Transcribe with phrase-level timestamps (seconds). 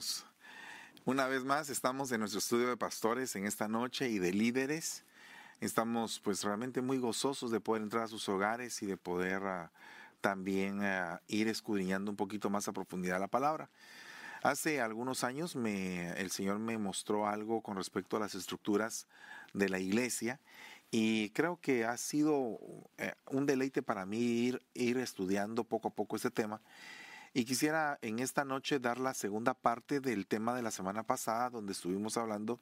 [0.00, 0.24] hermanos.
[1.04, 5.04] Una vez más estamos en nuestro estudio de pastores en esta noche y de líderes.
[5.60, 9.70] Estamos pues realmente muy gozosos de poder entrar a sus hogares y de poder ah,
[10.20, 13.68] también ah, ir escudriñando un poquito más a profundidad la palabra.
[14.42, 19.06] Hace algunos años el Señor me mostró algo con respecto a las estructuras
[19.52, 20.40] de la iglesia
[20.90, 22.58] y creo que ha sido
[22.96, 26.62] eh, un deleite para mí ir, ir estudiando poco a poco este tema
[27.32, 31.48] y quisiera en esta noche dar la segunda parte del tema de la semana pasada,
[31.48, 32.58] donde estuvimos hablando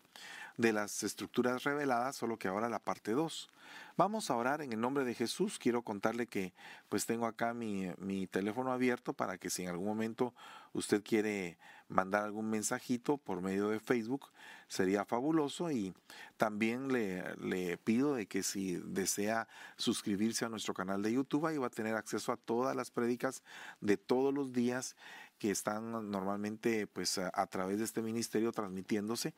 [0.58, 3.48] de las estructuras reveladas, solo que ahora la parte 2.
[3.96, 5.58] Vamos a orar en el nombre de Jesús.
[5.58, 6.52] Quiero contarle que
[6.88, 10.34] pues tengo acá mi, mi teléfono abierto para que si en algún momento
[10.75, 11.56] usted quiere
[11.89, 14.31] mandar algún mensajito por medio de Facebook,
[14.69, 15.70] sería fabuloso.
[15.70, 15.94] Y
[16.36, 21.59] también le, le pido de que si desea suscribirse a nuestro canal de YouTube, ahí
[21.59, 23.42] va a tener acceso a todas las prédicas
[23.81, 24.97] de todos los días
[25.39, 29.34] que están normalmente pues a, a través de este ministerio transmitiéndose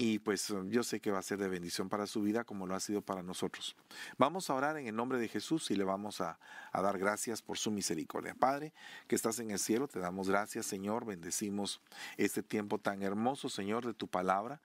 [0.00, 2.76] y pues yo sé que va a ser de bendición para su vida como lo
[2.76, 3.74] ha sido para nosotros.
[4.16, 6.38] Vamos a orar en el nombre de Jesús y le vamos a,
[6.70, 8.36] a, dar gracias por su misericordia.
[8.36, 8.72] Padre,
[9.08, 11.80] que estás en el cielo, te damos gracias Señor, bendecimos
[12.16, 14.60] este tiempo tan hermoso Señor de tu palabra.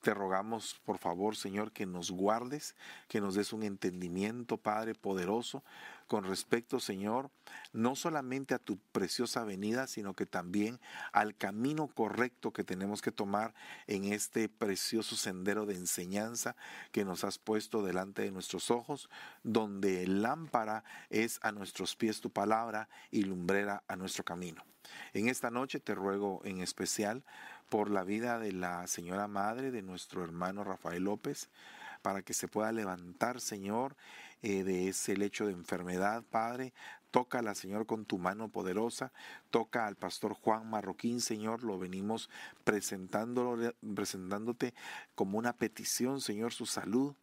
[0.00, 2.74] Te rogamos, por favor, Señor, que nos guardes,
[3.08, 5.64] que nos des un entendimiento, Padre, poderoso,
[6.08, 7.30] con respecto, Señor,
[7.72, 10.80] no solamente a tu preciosa venida, sino que también
[11.12, 13.54] al camino correcto que tenemos que tomar
[13.86, 16.56] en este precioso sendero de enseñanza
[16.92, 19.10] que nos has puesto delante de nuestros ojos,
[19.44, 24.64] donde lámpara es a nuestros pies tu palabra y lumbrera a nuestro camino.
[25.12, 27.22] En esta noche te ruego en especial
[27.68, 31.50] por la vida de la señora madre de nuestro hermano Rafael López,
[31.98, 33.96] para que se pueda levantar, Señor,
[34.42, 36.72] eh, de ese lecho de enfermedad, Padre.
[37.10, 39.12] Tócala, Señor, con tu mano poderosa.
[39.50, 41.64] Toca al pastor Juan Marroquín, Señor.
[41.64, 42.28] Lo venimos
[42.64, 44.74] presentándolo, presentándote
[45.14, 47.14] como una petición, Señor, su salud.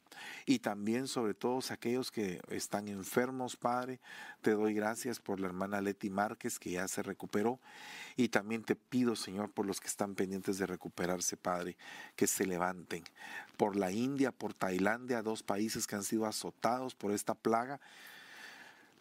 [0.48, 4.00] Y también sobre todos aquellos que están enfermos, Padre.
[4.42, 7.60] Te doy gracias por la hermana Leti Márquez, que ya se recuperó.
[8.16, 11.78] Y también te pido, Señor, por los que están pendientes de recuperarse, Padre,
[12.16, 13.04] que se levanten.
[13.58, 17.80] Por la India, por Tailandia, dos países que han sido azotados por esta plaga.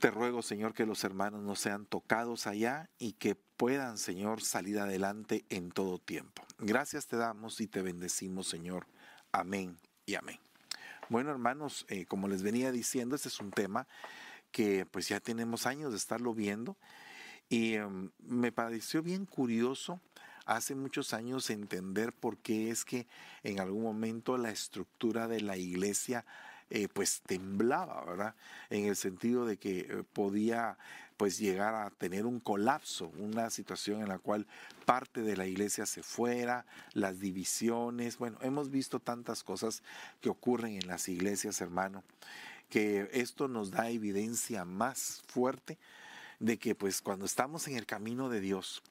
[0.04, 4.78] Te ruego, Señor, que los hermanos no sean tocados allá y que puedan, Señor, salir
[4.78, 6.42] adelante en todo tiempo.
[6.58, 8.86] Gracias te damos y te bendecimos, Señor.
[9.32, 10.38] Amén y amén.
[11.08, 13.88] Bueno, hermanos, eh, como les venía diciendo, este es un tema
[14.52, 16.76] que pues ya tenemos años de estarlo viendo
[17.48, 20.02] y um, me pareció bien curioso
[20.44, 23.06] hace muchos años entender por qué es que
[23.42, 26.26] en algún momento la estructura de la iglesia
[26.74, 28.34] eh, pues temblaba, ¿verdad?
[28.68, 30.76] En el sentido de que eh, podía
[31.16, 34.48] pues llegar a tener un colapso, una situación en la cual
[34.84, 39.84] parte de la iglesia se fuera, las divisiones, bueno, hemos visto tantas cosas
[40.20, 42.02] que ocurren en las iglesias, hermano,
[42.70, 45.78] que esto nos da evidencia más fuerte
[46.40, 48.82] de que pues cuando estamos en el camino de Dios,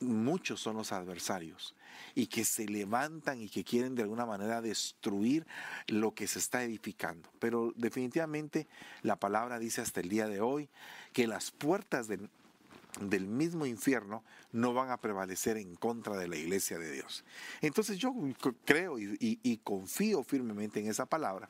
[0.00, 1.74] muchos son los adversarios
[2.14, 5.46] y que se levantan y que quieren de alguna manera destruir
[5.86, 7.28] lo que se está edificando.
[7.38, 8.66] Pero definitivamente
[9.02, 10.68] la palabra dice hasta el día de hoy
[11.12, 16.78] que las puertas del mismo infierno no van a prevalecer en contra de la iglesia
[16.78, 17.24] de Dios.
[17.60, 18.14] Entonces yo
[18.64, 21.48] creo y, confío firmemente en esa palabra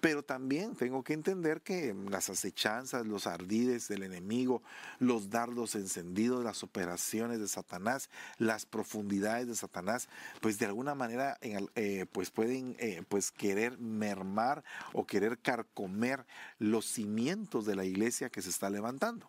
[0.00, 4.62] pero también tengo que entender que las acechanzas, los ardides del enemigo,
[4.98, 8.08] los dardos encendidos, las operaciones de Satanás,
[8.38, 10.08] las profundidades de Satanás,
[10.40, 16.26] pues de alguna manera eh, pues pueden eh, pues querer mermar o querer carcomer
[16.58, 19.28] los cimientos de la iglesia que se está levantando.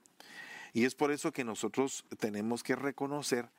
[0.74, 3.50] Y es por eso que nosotros tenemos que reconocer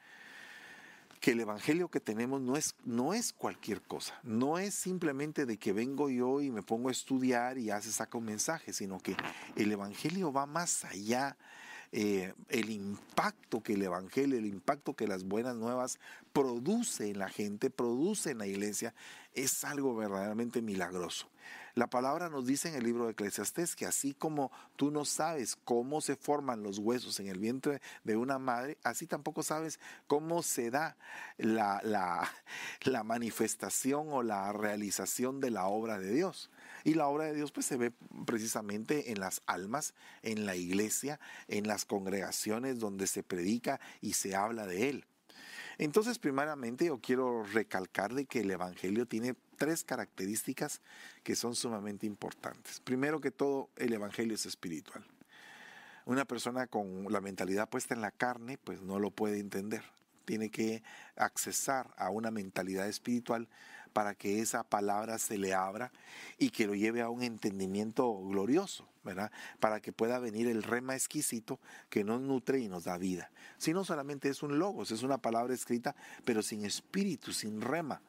[1.23, 5.57] que el evangelio que tenemos no es, no es cualquier cosa, no es simplemente de
[5.57, 8.99] que vengo yo y me pongo a estudiar y ya se saca un mensaje, sino
[8.99, 9.17] que
[9.55, 11.37] el evangelio va más allá.
[11.93, 15.99] Eh, el impacto que el Evangelio, el impacto que las buenas nuevas
[16.33, 18.95] produce en la gente, produce en la iglesia,
[19.35, 21.29] es algo verdaderamente milagroso.
[21.75, 25.57] La palabra nos dice en el libro de Eclesiastés que así como tú no sabes
[25.57, 30.43] cómo se forman los huesos en el vientre de una madre, así tampoco sabes cómo
[30.43, 30.99] se da
[31.39, 31.81] la,
[32.83, 36.51] la, manifestación o la realización de la obra de Dios.
[36.85, 37.91] Y la obra de Dios pues se ve
[38.27, 44.37] precisamente en las almas, en la iglesia, en las congregaciones donde se predica y se
[44.37, 45.07] habla de Él.
[45.79, 50.81] Entonces, primeramente, yo quiero recalcar de que el Evangelio tiene tres características
[51.23, 52.81] que son sumamente importantes.
[52.81, 55.07] Primero que todo, el Evangelio es espiritual.
[56.05, 59.85] Una persona con la mentalidad puesta en la carne, pues no lo puede entender.
[60.25, 60.83] tiene que
[61.15, 63.49] accesar a una mentalidad espiritual
[63.93, 65.93] para que esa palabra se le abra
[66.39, 69.31] y que lo lleve a un entendimiento glorioso, ¿verdad?
[69.61, 73.31] Para que pueda venir el rema exquisito que nos nutre y nos da vida.
[73.59, 75.95] Si no solamente es un logos, es una palabra escrita,
[76.25, 78.03] pero sin espíritu, sin rema,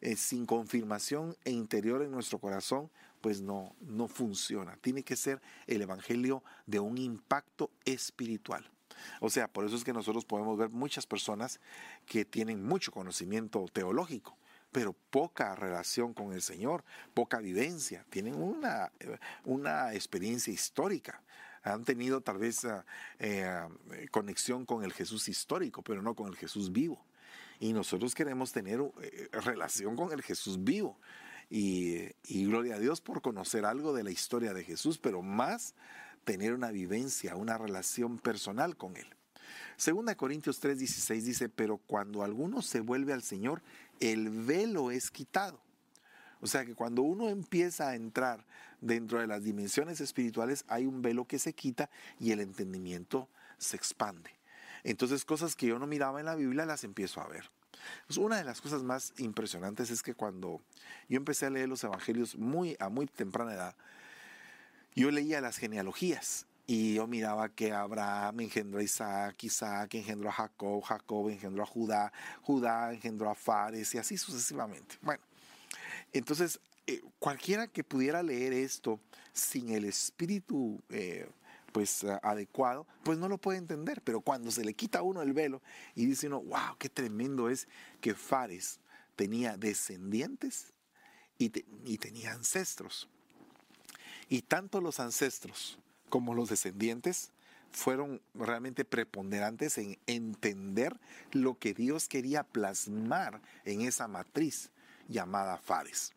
[0.00, 2.90] eh, sin confirmación e interior en nuestro corazón,
[3.20, 4.76] pues no, no funciona.
[4.80, 8.70] Tiene que ser el evangelio de un impacto espiritual.
[9.20, 11.60] O sea, por eso es que nosotros podemos ver muchas personas
[12.06, 14.36] que tienen mucho conocimiento teológico,
[14.72, 16.84] pero poca relación con el Señor,
[17.14, 18.92] poca vivencia, tienen una,
[19.44, 21.22] una experiencia histórica.
[21.62, 22.82] Han tenido tal vez eh,
[23.18, 27.04] eh, conexión con el Jesús histórico, pero no con el Jesús vivo.
[27.60, 30.98] Y nosotros queremos tener eh, relación con el Jesús vivo.
[31.50, 35.74] Y, y, gloria a Dios por conocer algo de la historia de Jesús, pero más
[36.24, 39.06] tener una vivencia, una relación personal con Él.
[39.78, 43.62] Segunda Corintios 3:16 dice, pero cuando alguno se vuelve al Señor,
[44.00, 45.60] el velo es quitado.
[46.40, 48.44] O sea que cuando uno empieza a entrar
[48.80, 53.76] dentro de las dimensiones espirituales, hay un velo que se quita y el entendimiento se
[53.76, 54.37] expande.
[54.84, 57.50] Entonces cosas que yo no miraba en la Biblia las empiezo a ver.
[58.06, 60.60] Pues, una de las cosas más impresionantes es que cuando
[61.08, 63.76] yo empecé a leer los evangelios muy, a muy temprana edad,
[64.94, 70.32] yo leía las genealogías y yo miraba que Abraham engendró a Isaac, Isaac engendró a
[70.32, 74.96] Jacob, Jacob engendró a Judá, Judá engendró a Fares y así sucesivamente.
[75.00, 75.22] Bueno,
[76.12, 79.00] entonces eh, cualquiera que pudiera leer esto
[79.32, 81.28] sin el espíritu eh,
[81.72, 84.02] pues adecuado, pues no lo puede entender.
[84.02, 85.62] Pero cuando se le quita a uno el velo
[85.94, 87.68] y dice uno, wow, qué tremendo es
[88.00, 88.80] que Fares
[89.16, 90.72] tenía descendientes
[91.38, 91.52] y,
[91.84, 93.08] y tenía ancestros.
[94.28, 95.78] Y tanto los ancestros
[96.08, 97.32] como los descendientes
[97.70, 100.98] fueron realmente preponderantes en entender
[101.32, 104.70] lo que Dios quería plasmar en esa matriz
[105.08, 106.12] llamada Fares.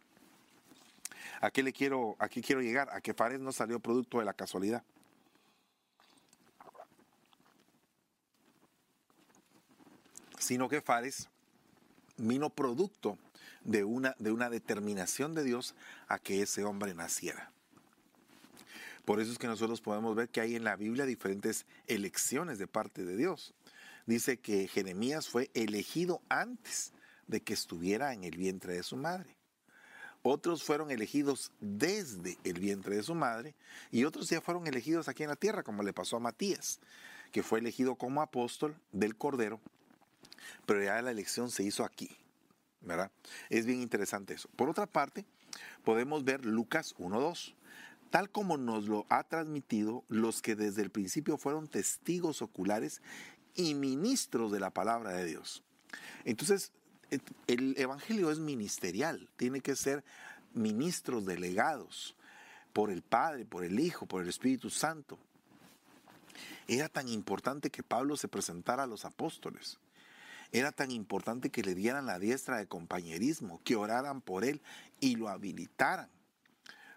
[1.40, 2.90] ¿A qué le quiero, aquí quiero llegar?
[2.92, 4.84] A que Fares no salió producto de la casualidad.
[10.42, 11.30] Sino que Fares
[12.18, 13.20] vino producto
[13.64, 15.76] de una, de una determinación de Dios
[16.08, 17.52] a que ese hombre naciera.
[19.06, 22.66] Por eso es que nosotros podemos ver que hay en la Biblia diferentes elecciones de
[22.66, 23.54] parte de Dios.
[24.08, 26.92] Dice que Jeremías fue elegido antes
[27.28, 29.38] de que estuviera en el vientre de su madre.
[30.24, 33.54] Otros fueron elegidos desde el vientre de su madre
[33.92, 36.80] y otros ya fueron elegidos aquí en la tierra, como le pasó a Matías,
[37.32, 39.60] que fue elegido como apóstol del Cordero,
[40.66, 42.10] pero ya la elección se hizo aquí.
[42.82, 43.12] ¿verdad?
[43.50, 44.50] Es bien interesante eso.
[44.56, 45.26] Por otra parte,
[45.84, 47.54] podemos ver Lucas 1.2
[48.12, 53.02] tal como nos lo ha transmitido los que desde el principio fueron testigos oculares
[53.56, 55.64] y ministros de la palabra de Dios.
[56.26, 56.74] Entonces,
[57.48, 60.04] el Evangelio es ministerial, tiene que ser
[60.54, 62.16] ministros delegados
[62.74, 65.18] por el Padre, por el Hijo, por el Espíritu Santo.
[66.68, 69.80] Era tan importante que Pablo se presentara a los apóstoles.
[70.52, 74.62] Era tan importante que le dieran la diestra de compañerismo, que oraran por él
[75.00, 76.10] y lo habilitaran.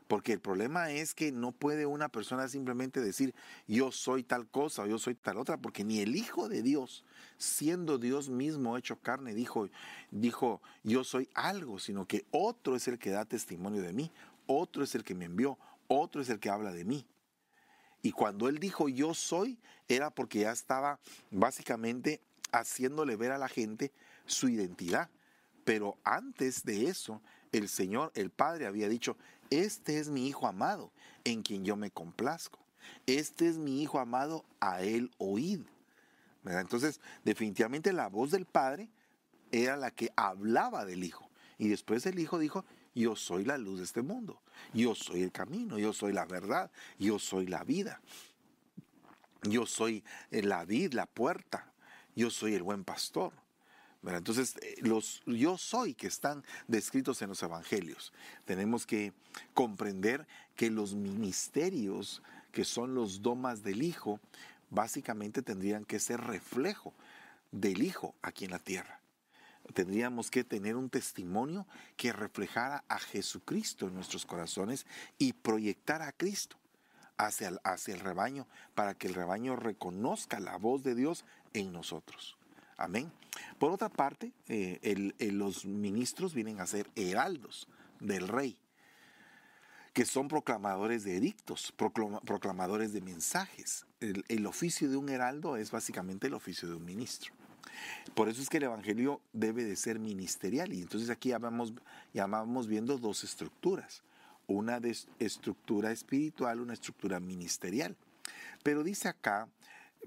[0.08, 3.34] Porque el problema es que no puede una persona simplemente decir
[3.66, 7.04] yo soy tal cosa o yo soy tal otra, porque ni el Hijo de Dios,
[7.38, 9.70] siendo Dios mismo hecho carne, dijo,
[10.10, 14.12] dijo yo soy algo, sino que otro es el que da testimonio de mí,
[14.46, 15.58] otro es el que me envió,
[15.88, 17.06] otro es el que habla de mí.
[18.02, 19.58] Y cuando él dijo yo soy,
[19.88, 22.20] era porque ya estaba básicamente
[22.54, 23.92] haciéndole ver a la gente
[24.26, 25.10] su identidad.
[25.64, 27.20] Pero antes de eso,
[27.52, 29.16] el Señor, el Padre, había dicho,
[29.50, 30.92] este es mi Hijo amado,
[31.24, 32.58] en quien yo me complazco.
[33.06, 35.60] Este es mi Hijo amado, a Él oíd.
[36.44, 38.90] Entonces, definitivamente la voz del Padre
[39.50, 41.28] era la que hablaba del Hijo.
[41.58, 44.40] Y después el Hijo dijo, yo soy la luz de este mundo,
[44.72, 48.00] yo soy el camino, yo soy la verdad, yo soy la vida,
[49.42, 51.73] yo soy la vid, la puerta,
[52.14, 53.32] yo soy el buen pastor.
[54.06, 58.12] Entonces, eh, los yo soy que están descritos en los evangelios,
[58.44, 59.14] tenemos que
[59.54, 62.22] comprender que los ministerios
[62.54, 64.20] que son los domas del Hijo,
[64.70, 66.94] básicamente tendrían que ser reflejo
[67.50, 69.00] del Hijo aquí en la tierra.
[69.72, 71.66] Tendríamos que tener un testimonio
[71.96, 74.86] que reflejara a Jesucristo en nuestros corazones
[75.18, 76.56] y proyectar a Cristo
[77.16, 82.36] hacia el rebaño para que el rebaño reconozca la voz de Dios en nosotros.
[82.76, 83.10] Amén.
[83.58, 87.68] Por otra parte, eh, los ministros vienen a ser heraldos
[88.00, 88.56] del rey,
[89.92, 93.86] que son proclamadores de edictos, proclamadores de mensajes.
[94.00, 97.32] El, oficio de un heraldo es básicamente el oficio de un ministro.
[98.14, 100.72] Por eso es que el Evangelio debe de ser ministerial.
[100.72, 101.72] Y entonces aquí ya vamos,
[102.12, 104.02] ya vamos viendo dos estructuras.
[104.46, 107.96] Una de estructura espiritual, una estructura ministerial.
[108.62, 109.48] Pero dice acá,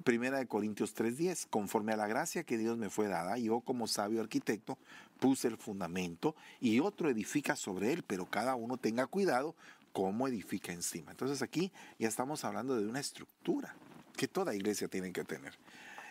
[0.03, 3.87] Primera de Corintios 3:10, conforme a la gracia que Dios me fue dada, yo como
[3.87, 4.77] sabio arquitecto
[5.19, 9.55] puse el fundamento y otro edifica sobre él, pero cada uno tenga cuidado
[9.93, 11.11] cómo edifica encima.
[11.11, 13.75] Entonces aquí ya estamos hablando de una estructura
[14.15, 15.53] que toda iglesia tiene que tener.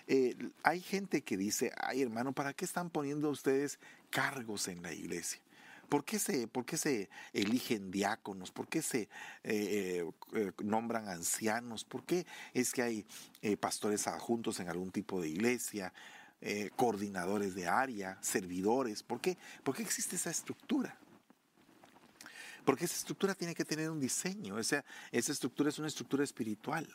[0.08, 3.78] Eh, hay gente que dice, ay hermano, ¿para qué están poniendo ustedes
[4.10, 5.40] cargos en la iglesia?
[5.88, 8.50] ¿Por qué se, por qué se eligen diáconos?
[8.50, 9.08] ¿Por qué se
[9.44, 11.84] eh, eh, nombran ancianos?
[11.84, 13.06] ¿Por qué es que hay
[13.60, 15.92] pastores adjuntos en algún tipo de iglesia?
[16.76, 19.02] coordinadores de área, servidores.
[19.02, 19.38] ¿Por qué?
[19.64, 20.96] ¿Por qué existe esa estructura?
[22.66, 26.86] Porque esa estructura tiene que tener un diseño, esa, esa estructura es una estructura espiritual.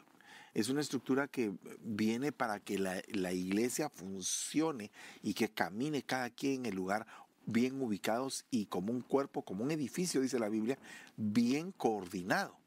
[0.53, 4.91] Es una estructura que viene para que la, la iglesia funcione
[5.23, 7.07] y que camine cada quien en el lugar
[7.51, 10.77] bien ubicados y como un cuerpo, como un edificio, dice la Biblia,
[11.17, 12.57] bien coordinado.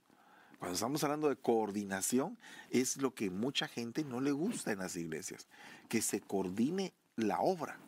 [0.59, 2.39] Cuando estamos hablando de coordinación,
[2.71, 5.47] es lo que mucha gente no le gusta en las iglesias,
[5.89, 7.79] que se coordine la obra.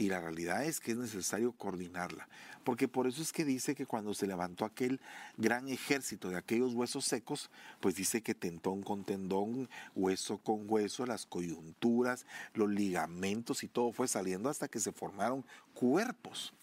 [0.00, 2.26] Y la realidad es que es necesario coordinarla.
[2.64, 4.98] Porque por eso es que dice que cuando se levantó aquel
[5.36, 11.04] gran ejército de aquellos huesos secos, pues dice que tendón con tendón, hueso con hueso,
[11.04, 16.54] las coyunturas, los ligamentos y todo fue saliendo hasta que se formaron cuerpos.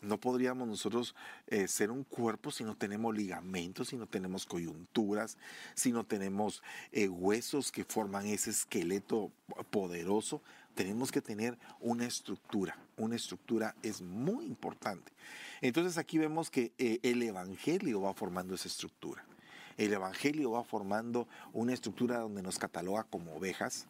[0.00, 1.14] No podríamos nosotros
[1.48, 5.36] eh, ser un cuerpo si no tenemos ligamentos, si no tenemos coyunturas,
[5.74, 9.30] si no tenemos eh, huesos que forman ese esqueleto
[9.68, 10.40] poderoso
[10.76, 12.78] tenemos que tener una estructura.
[12.96, 15.10] Una estructura es muy importante.
[15.60, 19.24] Entonces aquí vemos que eh, el Evangelio va formando esa estructura.
[19.78, 23.88] El Evangelio va formando una estructura donde nos cataloga como ovejas,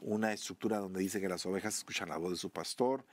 [0.00, 3.04] una estructura donde dice que las ovejas escuchan la voz de su pastor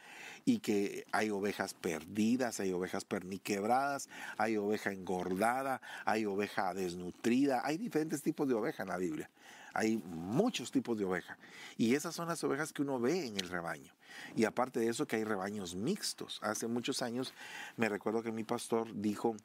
[0.43, 7.77] y que hay ovejas perdidas, hay ovejas perniquebradas, hay oveja engordada, hay oveja desnutrida, hay
[7.77, 9.29] diferentes tipos de oveja en la Biblia.
[9.75, 11.37] Hay muchos tipos de oveja.
[11.77, 13.93] Y esas son las ovejas que uno ve en el rebaño.
[14.37, 16.39] Y aparte de eso que hay rebaños mixtos.
[16.41, 17.33] Hace muchos años
[17.75, 19.35] me recuerdo que mi pastor dijo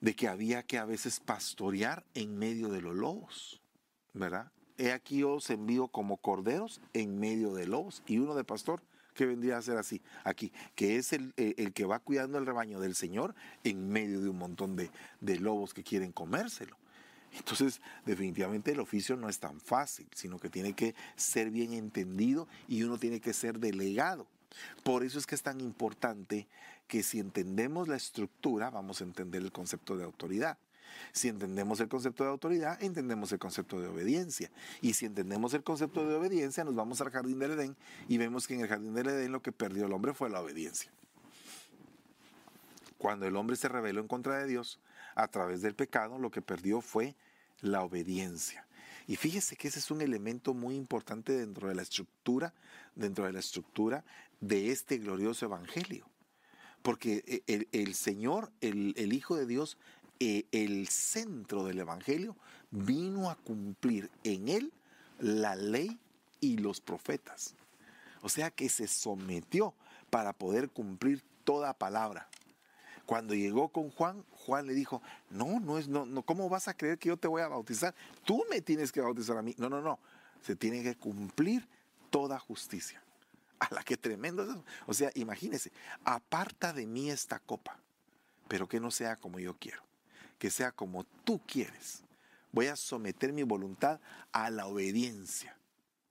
[0.00, 3.60] de que había que a veces pastorear en medio de los lobos,
[4.12, 4.50] ¿verdad?
[4.76, 8.02] He aquí os envío como corderos en medio de lobos.
[8.08, 8.82] Y uno de pastor
[9.14, 12.96] que vendría a ser así, aquí, que es el, que va cuidando el rebaño del
[12.96, 16.76] Señor en medio de un montón de lobos que quieren comérselo.
[17.38, 22.48] Entonces, definitivamente el oficio no es tan fácil, sino que tiene que ser bien entendido
[22.68, 24.26] y uno tiene que ser delegado.
[24.82, 26.48] Por eso es que es tan importante
[26.86, 30.58] que si entendemos la estructura, vamos a entender el concepto de autoridad.
[31.12, 34.50] Si entendemos el concepto de autoridad, entendemos el concepto de obediencia.
[34.80, 37.76] Y si entendemos el concepto de obediencia, nos vamos al jardín del Edén
[38.08, 40.40] y vemos que en el jardín del Edén lo que perdió el hombre fue la
[40.40, 40.90] obediencia.
[42.98, 44.80] Cuando el hombre se rebeló en contra de Dios
[45.14, 47.14] a través del pecado, lo que perdió fue
[47.60, 48.66] la obediencia.
[49.06, 52.52] Y fíjese que ese es un elemento muy importante dentro de la estructura,
[52.94, 54.04] dentro de la estructura
[54.40, 56.08] de este glorioso evangelio.
[56.82, 59.78] Porque e, el, Señor, el, Hijo de Dios,
[60.18, 62.36] e, el centro del evangelio,
[62.70, 64.72] vino a cumplir en él
[65.20, 65.98] la ley
[66.40, 67.54] y los profetas.
[68.22, 69.72] O sea que se sometió
[70.10, 72.28] para poder cumplir toda palabra.
[73.06, 76.76] Cuando llegó con Juan, Juan le dijo, no, no es, no, no, ¿cómo vas a
[76.76, 77.94] creer que yo te voy a bautizar?
[78.24, 79.54] Tú me tienes que bautizar a mí.
[79.58, 80.00] No, no, no.
[80.42, 81.66] Se tiene que cumplir
[82.10, 83.00] toda justicia.
[83.60, 84.62] A la que tremendo.
[84.86, 85.72] O sea, imagínese,
[86.04, 87.78] aparta de mí esta copa,
[88.48, 89.82] pero que no sea como yo quiero,
[90.38, 92.02] que sea como tú quieres.
[92.52, 94.00] Voy a someter mi voluntad
[94.32, 95.56] a la obediencia.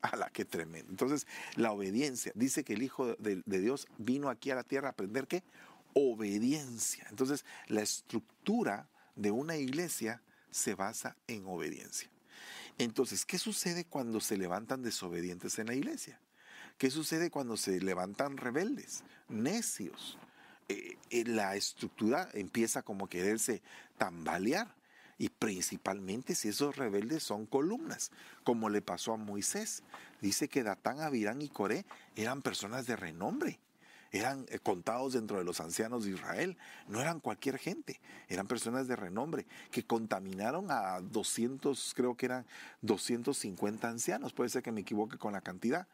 [0.02, 0.92] A la que tremendo.
[0.92, 1.26] Entonces,
[1.56, 2.32] la obediencia.
[2.36, 5.44] Dice que el Hijo de, de Dios vino aquí a la tierra a aprender qué?
[5.96, 7.08] Obediencia.
[7.10, 10.22] Entonces, la estructura de una iglesia
[10.52, 12.10] se basa en obediencia.
[12.78, 16.20] Entonces, ¿qué sucede cuando se levantan desobedientes en la iglesia?
[16.78, 20.18] ¿Qué sucede cuando se levantan rebeldes, necios?
[20.68, 23.62] Eh, eh, la estructura empieza como a quererse
[23.98, 24.76] tambalear
[25.18, 28.12] y principalmente si esos rebeldes son columnas,
[28.44, 29.84] como le pasó a Moisés.
[30.20, 31.86] Dice que Datán, Abirán y Coré
[32.18, 33.60] eran personas de renombre
[34.16, 36.58] eran eh, contados dentro de los ancianos de Israel,
[36.88, 42.46] no eran cualquier gente, eran personas de renombre que contaminaron a 200, creo que eran
[42.82, 45.88] 250 ancianos, puede ser que me equivoque con la cantidad.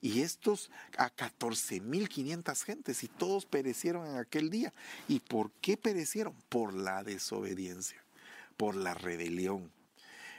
[0.00, 4.72] Y estos a 14.500 gentes y todos perecieron en aquel día.
[5.08, 6.34] ¿Y por qué perecieron?
[6.48, 8.00] Por la desobediencia,
[8.56, 9.72] por la rebelión.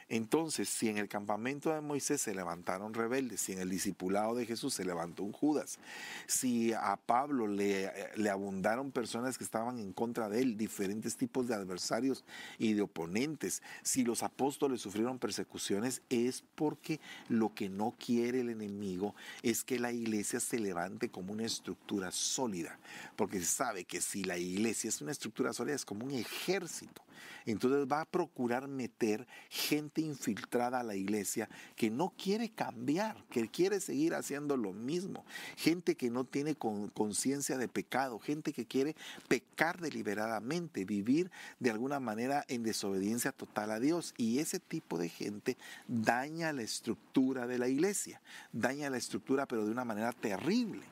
[0.09, 4.47] Entonces, si en el campamento de Moisés se levantaron rebeldes, si en el discipulado de
[4.47, 5.77] Jesús se levantó un Judas,
[6.25, 11.47] si a Pablo le, le abundaron personas que estaban en contra de él, diferentes tipos
[11.47, 12.25] de adversarios
[12.57, 18.49] y de oponentes, si los apóstoles sufrieron persecuciones, es porque lo que no quiere el
[18.49, 19.13] enemigo
[19.43, 22.79] es que la iglesia se levante como una estructura sólida,
[23.15, 27.03] porque se sabe que si la iglesia es una estructura sólida, es como un ejército.
[27.45, 33.47] Entonces va a procurar meter gente infiltrada a la iglesia que no quiere cambiar, que
[33.47, 35.25] quiere seguir haciendo lo mismo.
[35.57, 38.95] Gente que no tiene conciencia de pecado, gente que quiere
[39.27, 44.13] pecar deliberadamente, vivir de alguna manera en desobediencia total a Dios.
[44.17, 49.65] Y ese tipo de gente daña la estructura de la iglesia, daña la estructura pero
[49.65, 50.83] de una manera terrible.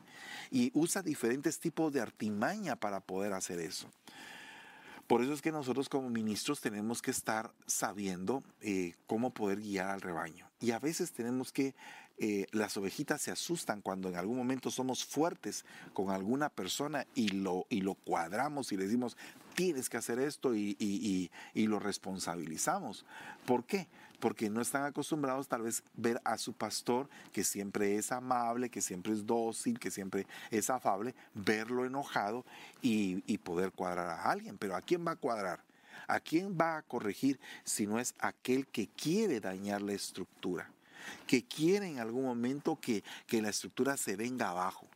[0.49, 3.89] Y usa diferentes tipos de artimaña para poder hacer eso.
[5.07, 9.89] Por eso es que nosotros como ministros tenemos que estar sabiendo eh, cómo poder guiar
[9.89, 10.49] al rebaño.
[10.59, 11.75] Y a veces tenemos que,
[12.17, 17.29] eh, las ovejitas se asustan cuando en algún momento somos fuertes con alguna persona y
[17.29, 19.15] lo, y lo cuadramos y le decimos,
[19.57, 23.07] tienes que hacer esto y, y, y lo responsabilizamos.
[23.47, 23.87] ¿Por qué?
[24.19, 28.81] porque no están acostumbrados tal vez ver a su pastor que siempre es amable, que
[28.81, 32.45] siempre es dócil, que siempre es afable, verlo enojado
[32.81, 34.57] y, poder cuadrar a alguien.
[34.57, 35.63] Pero ¿a quién va a cuadrar?
[36.07, 40.69] ¿A quién va a corregir si no es aquel que quiere dañar la estructura?
[41.25, 44.87] Que quiere en algún momento que, que la estructura se venga abajo.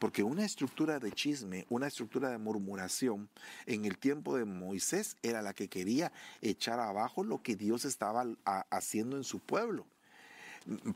[0.00, 3.28] Porque una estructura de chisme, una estructura de murmuración,
[3.66, 8.24] en el tiempo de Moisés era la que quería echar abajo lo que Dios estaba
[8.70, 9.86] haciendo en su pueblo.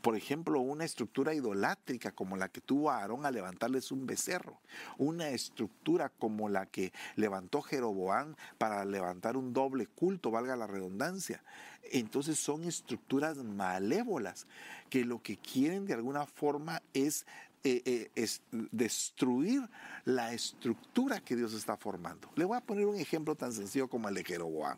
[0.01, 4.59] Por ejemplo, una estructura idolátrica como la que tuvo Aarón a levantarles un becerro.
[4.97, 11.43] Una estructura como la que levantó Jeroboán para levantar un doble culto, valga la redundancia.
[11.91, 14.47] Entonces son estructuras malévolas
[14.89, 17.25] que lo que quieren de alguna forma es
[17.67, 19.67] eh, eh, es destruir
[20.03, 22.29] la estructura que Dios está formando.
[22.35, 24.77] Le voy a poner un ejemplo tan sencillo como el de Jeroboam.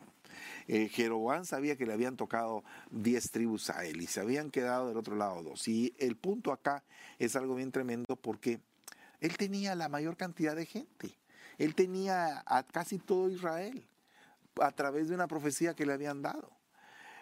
[0.70, 4.88] Eh, Jeroboam sabía que le habían tocado 10 tribus a él y se habían quedado
[4.88, 5.68] del otro lado dos.
[5.68, 6.86] Y el punto acá
[7.20, 8.62] es algo bien tremendo porque
[9.20, 11.18] él tenía la mayor cantidad de gente.
[11.58, 13.86] Él tenía a casi todo Israel
[14.62, 16.52] a través de una profecía que le habían dado.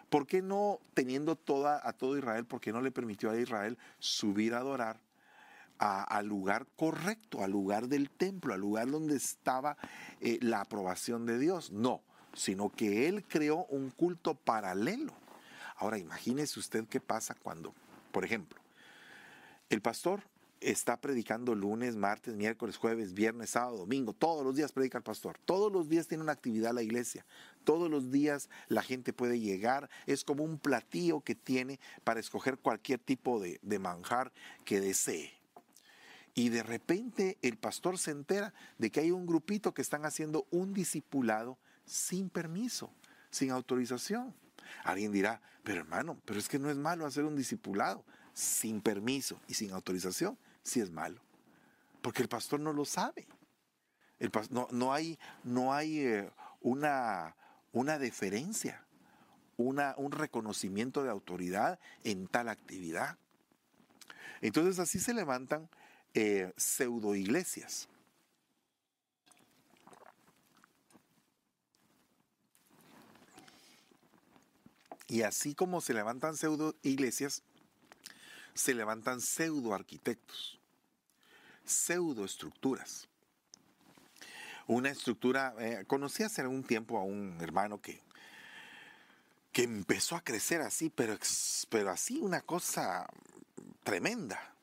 [0.09, 3.79] ¿Por qué no, teniendo toda, a todo Israel, por qué no le permitió a Israel
[3.97, 4.99] subir a adorar
[5.77, 9.77] al lugar correcto, al lugar del templo, al lugar donde estaba
[10.21, 11.71] eh, la aprobación de Dios.
[11.71, 12.01] No,
[12.33, 15.13] sino que él creó un culto paralelo.
[15.77, 17.73] Ahora imagínese usted qué pasa cuando,
[18.11, 18.59] por ejemplo,
[19.69, 20.21] el pastor
[20.61, 24.13] está predicando lunes, martes, miércoles, jueves, viernes, sábado, domingo.
[24.13, 25.37] Todos los días predica el pastor.
[25.45, 27.25] Todos los días tiene una actividad la iglesia.
[27.65, 29.89] Todos los días la gente puede llegar.
[30.05, 34.31] Es como un platillo que tiene para escoger cualquier tipo de manjar
[34.63, 35.34] que desee.
[36.37, 40.45] Y de repente el pastor se entera de que hay un grupito que están haciendo
[40.51, 42.91] un discipulado sin permiso,
[43.31, 44.35] sin autorización.
[44.83, 49.39] Alguien dirá, pero hermano, pero es que no es malo hacer un discipulado sin permiso
[49.47, 51.21] y sin autorización, sí es malo.
[52.01, 53.25] Porque el pastor no lo sabe.
[54.71, 57.35] No, hay, no hay eh, una,
[57.71, 58.83] una deferencia,
[59.55, 63.17] una, un reconocimiento de autoridad en tal actividad.
[64.41, 65.69] Entonces así se levantan
[66.15, 67.89] eh, pseudo iglesias.
[75.07, 77.43] Y así como se levantan pseudo iglesias,
[78.53, 80.57] se levantan pseudo arquitectos,
[81.65, 83.09] pseudo estructuras.
[84.67, 88.01] Una estructura, eh, conocí hace algún tiempo a un hermano que,
[89.51, 91.19] que empezó a crecer así, pero,
[91.69, 93.05] pero así una cosa
[93.83, 94.54] tremenda.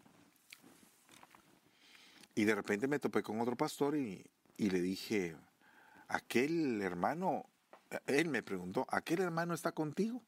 [2.35, 4.25] Y de repente me topé con otro pastor y,
[4.57, 5.37] le dije,
[6.09, 7.47] aquel hermano,
[8.07, 10.23] él me preguntó, ¿aquel hermano está contigo?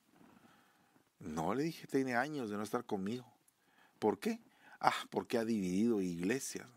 [1.18, 3.24] No, le dije, tiene años de no estar conmigo.
[3.98, 4.40] ¿Por qué?
[4.80, 6.68] Ah, porque ha dividido iglesias.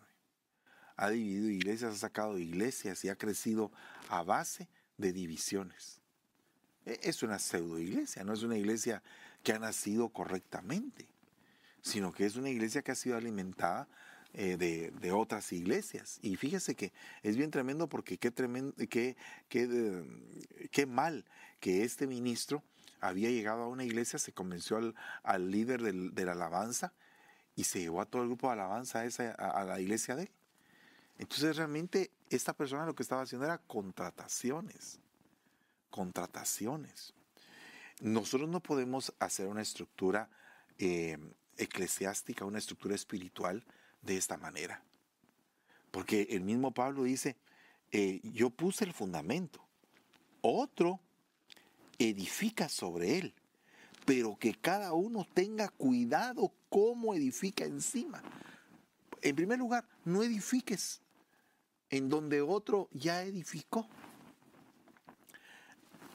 [0.95, 3.71] Ha dividido iglesias, ha sacado iglesias y ha crecido
[4.09, 6.01] a base de divisiones.
[6.85, 9.03] E, es una pseudo iglesia, no es una iglesia
[9.43, 11.07] que ha nacido correctamente,
[11.81, 13.87] sino que es una iglesia que ha sido alimentada
[14.39, 16.19] eh, de, otras iglesias.
[16.21, 19.17] Y fíjese que es bien tremendo porque qué, tremendo, qué,
[19.49, 21.25] qué, mal
[21.59, 22.61] que este ministro
[23.01, 26.93] había llegado a una iglesia, se convenció al, al líder de la alabanza
[27.55, 30.23] y se llevó a todo el grupo de alabanza a, esa, a, la iglesia de
[30.23, 30.31] él.
[31.17, 34.99] Entonces realmente esta persona lo que estaba haciendo era contrataciones,
[35.89, 37.15] contrataciones.
[38.01, 40.29] nosotros no podemos hacer una estructura
[40.77, 41.17] eh,
[41.57, 43.65] eclesiástica, una estructura espiritual
[44.07, 44.81] de esta manera.
[45.91, 47.35] Porque el mismo Pablo dice,
[47.91, 49.63] eh, yo puse el fundamento,
[50.41, 50.99] otro
[51.99, 53.33] edifica sobre él,
[54.05, 58.23] pero que cada uno tenga cuidado cómo edifica encima.
[59.21, 61.01] En primer lugar, no edifiques
[61.89, 63.87] en donde otro ya edificó.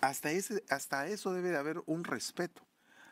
[0.01, 2.63] Hasta, ese, hasta eso debe de haber un respeto,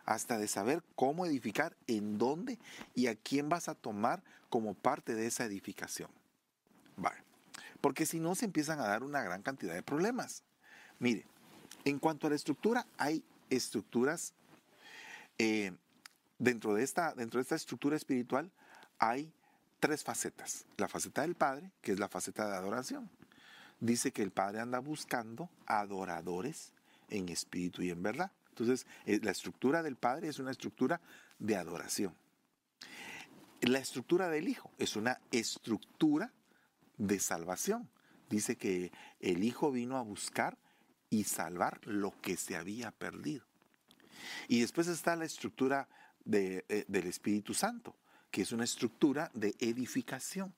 [0.04, 2.58] hasta de saber cómo edificar, en dónde
[2.94, 6.10] y a quién vas a tomar como parte de esa edificación.
[6.96, 7.18] Vale.
[7.80, 10.42] Porque si no, se empiezan a dar una gran cantidad de problemas.
[10.98, 11.24] Mire,
[11.84, 14.34] en cuanto a la estructura, hay estructuras,
[15.38, 15.72] eh,
[16.38, 18.50] dentro, de esta, dentro de esta estructura espiritual
[18.98, 19.32] hay
[19.80, 20.66] tres facetas.
[20.76, 23.10] La faceta del Padre, que es la faceta de adoración.
[23.80, 26.72] Dice que el Padre anda buscando adoradores
[27.08, 28.30] en espíritu y en verdad.
[28.60, 31.00] Entonces, eh, la estructura del Padre es una estructura
[31.38, 32.14] de adoración.
[33.62, 36.32] La estructura del Hijo es una estructura
[36.96, 37.90] de salvación.
[38.28, 40.58] Dice que el Hijo vino a buscar
[41.08, 43.44] y salvar lo que se había perdido.
[44.48, 45.88] Y después está la estructura
[46.30, 47.96] eh, del Espíritu Santo,
[48.30, 50.54] que es una estructura de edificación,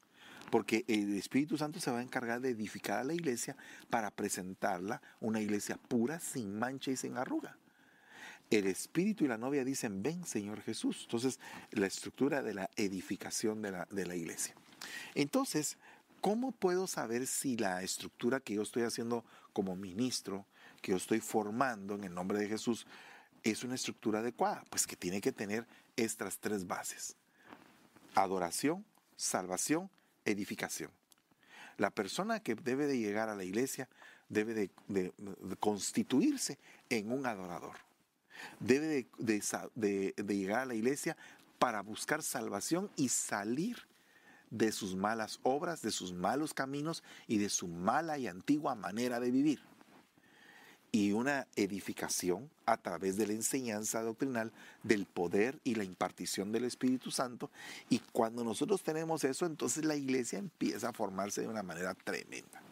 [0.51, 3.57] porque el Espíritu Santo se va a encargar de edificar a la iglesia
[3.89, 7.57] para presentarla una iglesia pura, sin mancha y sin arruga.
[8.51, 11.03] El Espíritu y la novia dicen, ven Señor Jesús.
[11.05, 14.55] Entonces, la estructura de la edificación de la, iglesia.
[15.15, 15.79] Entonces,
[16.21, 20.47] ¿cómo puedo saber si la estructura que yo estoy haciendo como ministro,
[20.83, 22.87] que yo estoy formando en el nombre de Jesús,
[23.43, 24.65] es una estructura adecuada?
[24.71, 27.17] Pues que tiene que tener estas tres bases
[28.15, 28.85] adoración,
[29.17, 29.91] salvación,
[30.25, 30.91] edificación.
[31.79, 33.89] La persona que debe de llegar a la iglesia
[34.29, 35.13] debe de,
[35.59, 37.77] constituirse en un adorador.
[38.61, 41.17] Debe de, llegar a la iglesia
[41.59, 43.79] para buscar salvación y salir
[44.51, 49.19] de sus malas obras, de sus malos caminos y de su mala y antigua manera
[49.21, 49.61] de vivir
[50.95, 54.53] y una edificación a través de la enseñanza doctrinal
[54.83, 57.51] del poder y la impartición del Espíritu Santo.
[57.89, 62.63] Y cuando nosotros tenemos eso, entonces la iglesia empieza a formarse de una manera tremenda.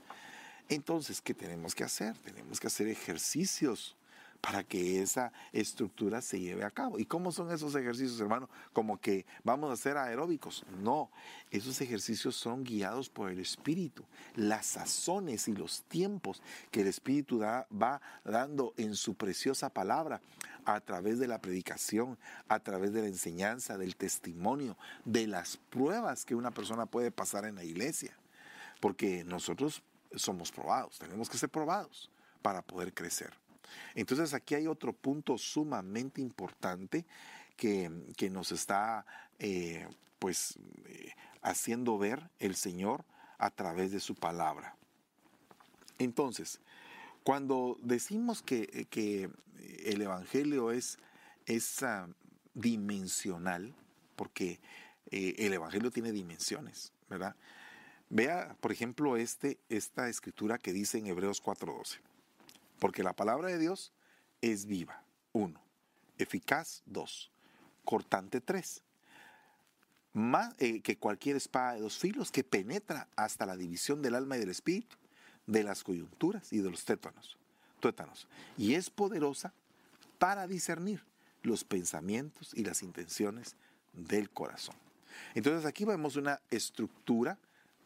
[0.68, 2.14] Entonces, ¿qué tenemos que hacer?
[2.18, 3.96] Tenemos que hacer ejercicios
[4.40, 6.98] para que esa estructura se lleve a cabo.
[6.98, 8.48] ¿Y cómo son esos ejercicios, hermano?
[8.72, 10.64] Como que vamos a hacer aeróbicos.
[10.82, 11.10] No,
[11.50, 14.04] esos ejercicios son guiados por el Espíritu.
[14.34, 20.20] Las sazones y los tiempos que el Espíritu da, va dando en su preciosa palabra
[20.64, 26.24] a través de la predicación, a través de la enseñanza, del testimonio, de las pruebas
[26.24, 28.16] que una persona puede pasar en la iglesia.
[28.80, 29.82] Porque nosotros
[30.16, 32.10] somos probados, tenemos que ser probados
[32.42, 33.32] para poder crecer.
[33.94, 37.04] Entonces aquí hay otro punto sumamente importante
[37.56, 37.90] que,
[38.30, 39.04] nos está
[39.38, 39.86] eh,
[40.18, 43.04] pues eh, haciendo ver el Señor
[43.38, 44.76] a través de su palabra.
[45.98, 46.60] Entonces,
[47.22, 49.30] cuando decimos que, que
[49.84, 50.98] el Evangelio es,
[51.46, 51.84] es
[52.54, 53.74] dimensional,
[54.16, 54.60] porque
[55.10, 57.34] eh, el Evangelio tiene dimensiones, ¿verdad?
[58.08, 61.98] Vea, por ejemplo, este, esta escritura que dice en Hebreos 4:12.
[62.80, 63.92] Porque la palabra de Dios
[64.40, 65.60] es viva, uno.
[66.18, 67.30] Eficaz, dos.
[67.84, 68.82] Cortante, tres.
[70.12, 74.36] Más eh, que cualquier espada de dos filos que penetra hasta la división del alma
[74.36, 74.96] y del espíritu,
[75.46, 77.36] de las coyunturas y de los tétanos.
[78.56, 79.52] Y es poderosa
[80.18, 81.02] para discernir
[81.42, 83.56] los pensamientos y las intenciones
[83.92, 84.76] del corazón.
[85.34, 87.38] Entonces aquí vemos una estructura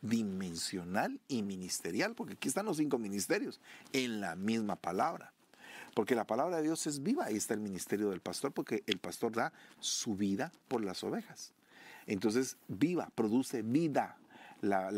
[0.04, 3.60] dimensional y ministerial, porque aquí están los cinco ministerios
[3.92, 5.32] en la misma palabra.
[5.94, 8.98] Porque la palabra de Dios es viva, ahí está el ministerio del pastor, porque el
[8.98, 11.52] pastor da su vida por las ovejas.
[12.06, 14.18] Entonces, viva, produce vida.
[14.60, 14.90] La,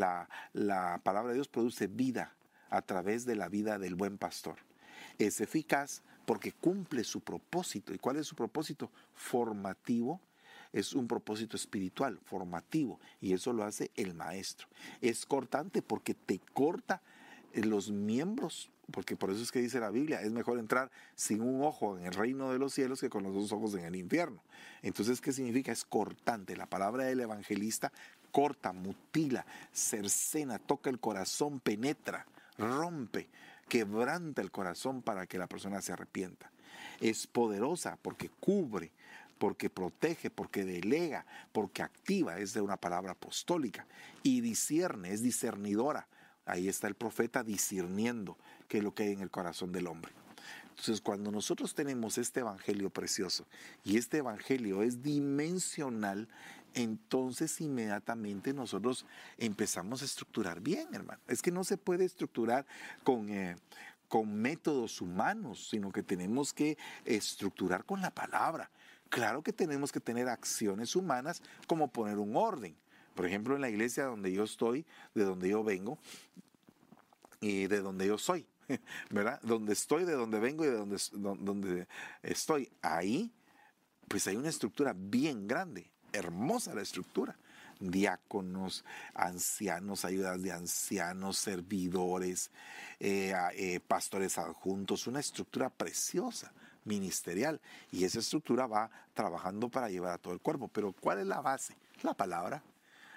[0.53, 2.33] la palabra de Dios produce vida
[2.69, 4.55] a través de la vida del buen pastor.
[5.19, 7.93] Es eficaz porque cumple su propósito.
[7.93, 8.91] ¿Y cuál es su propósito?
[9.13, 10.21] Formativo
[10.79, 14.67] es un propósito espiritual, formativo, y eso lo hace el maestro.
[15.01, 17.01] Es cortante porque te corta
[17.53, 21.63] los miembros, porque por eso es que dice la Biblia, es mejor entrar sin un
[21.63, 24.43] ojo en el reino de los cielos que con los dos ojos en el infierno.
[24.83, 25.71] Entonces, ¿qué significa?
[25.71, 26.55] Es cortante.
[26.55, 27.91] La palabra del evangelista
[28.31, 32.27] corta, mutila, cercena, toca el corazón, penetra,
[32.59, 33.29] rompe,
[33.67, 36.51] quebranta el corazón para que la persona se arrepienta.
[37.01, 38.91] Es poderosa porque cubre,
[39.37, 43.87] porque protege, porque delega, porque activa, es de una palabra apostólica,
[44.23, 46.07] y discierne, es discernidora.
[46.45, 50.11] Ahí está el profeta discerniendo qué es lo que hay en el corazón del hombre.
[50.69, 53.47] Entonces, cuando nosotros tenemos este evangelio precioso
[53.83, 56.27] y este evangelio es dimensional,
[56.75, 59.05] entonces inmediatamente nosotros
[59.39, 61.19] empezamos a estructurar bien, hermano.
[61.27, 62.67] Es que no se puede estructurar
[63.03, 63.57] con, eh,
[64.07, 68.69] con métodos humanos, sino que tenemos que estructurar con la palabra.
[69.09, 72.75] Claro que tenemos que tener acciones humanas como poner un orden.
[73.15, 75.97] Por ejemplo, en la iglesia donde yo estoy, de donde yo vengo
[77.39, 78.45] y de donde yo soy,
[79.09, 79.39] ¿verdad?
[79.41, 80.77] Donde estoy, de donde vengo y de
[81.13, 81.87] donde,
[82.21, 82.69] estoy.
[82.81, 83.33] Ahí,
[84.07, 87.37] pues hay una estructura bien grande, hermosa la estructura
[87.79, 92.49] diáconos, ancianos, ayudas de ancianos, servidores,
[92.99, 96.51] eh, eh, pastores adjuntos, una estructura preciosa
[96.87, 100.67] ministerial y esa estructura va trabajando para llevar a todo el cuerpo.
[100.67, 101.75] Pero ¿cuál es la base?
[102.01, 102.63] La palabra.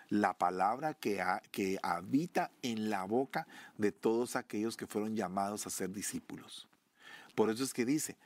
[0.08, 3.46] La palabra que, que habita en la boca
[3.78, 6.66] de todos aquellos que fueron llamados a ser discípulos.
[7.36, 8.16] Por eso es que dice,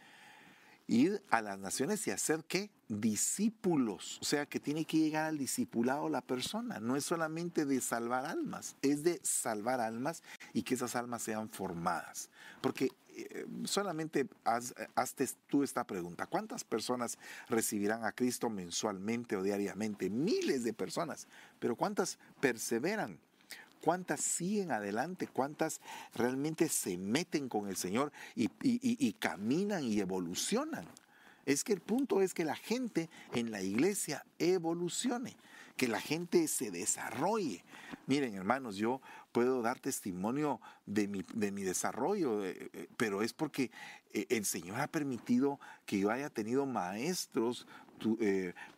[0.87, 2.70] ir a las naciones y hacer qué?
[2.88, 4.18] Discípulos.
[4.20, 6.80] O sea que tiene que llegar al discipulado la persona.
[6.80, 11.48] No es solamente de salvar almas, es de salvar almas y que esas almas sean
[11.48, 12.30] formadas.
[12.61, 14.29] Porque eh, solamente
[14.94, 16.27] hazte tú esta pregunta.
[16.27, 20.11] ¿Cuántas personas recibirán a Cristo mensualmente o diariamente?
[20.11, 21.29] Miles de personas.
[21.59, 23.18] Pero ¿cuántas perseveran?
[23.81, 25.29] ¿Cuántas siguen adelante?
[25.29, 25.81] ¿Cuántas
[26.14, 30.87] realmente se meten con el Señor y caminan y evolucionan?
[31.46, 35.37] Es que el punto es que la gente en la iglesia evolucione,
[35.77, 37.64] que la gente se desarrolle.
[38.07, 39.00] Miren, hermanos, yo
[39.34, 43.72] puedo dar testimonio de mi, de mi desarrollo, eh, eh, pero es porque
[44.12, 47.66] eh, el Señor ha permitido que yo haya tenido maestros,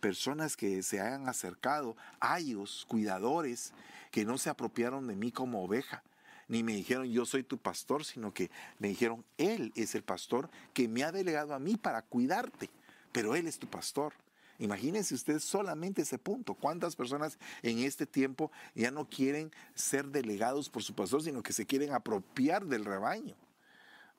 [0.01, 3.73] personas que se hayan acercado, ayos, cuidadores,
[4.11, 6.03] que no se apropiaron de mí como oveja,
[6.49, 10.49] ni me dijeron yo soy tu pastor, sino que me dijeron Él es el pastor
[10.73, 12.71] que me ha delegado a mí para cuidarte,
[13.11, 14.15] pero Él es tu pastor.
[14.59, 16.55] Imagínense ustedes solamente ese punto.
[16.55, 21.53] ¿Cuántas personas en este tiempo ya no quieren ser delegados por su pastor, sino que
[21.53, 23.37] se quieren apropiar del rebaño?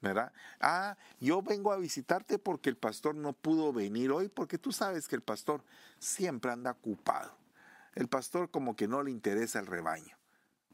[0.02, 0.32] ¿verdad?
[0.60, 5.08] Ah, yo vengo a visitarte porque el pastor no pudo venir hoy, porque tú sabes
[5.08, 5.64] que el pastor
[6.00, 7.36] siempre anda ocupado.
[7.96, 10.16] El pastor como que no le interesa el rebaño,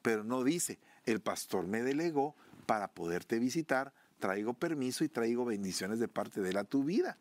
[0.02, 6.00] pero no dice, el pastor me delegó para poderte visitar, traigo permiso y traigo bendiciones
[6.00, 7.18] de parte de él a tu vida.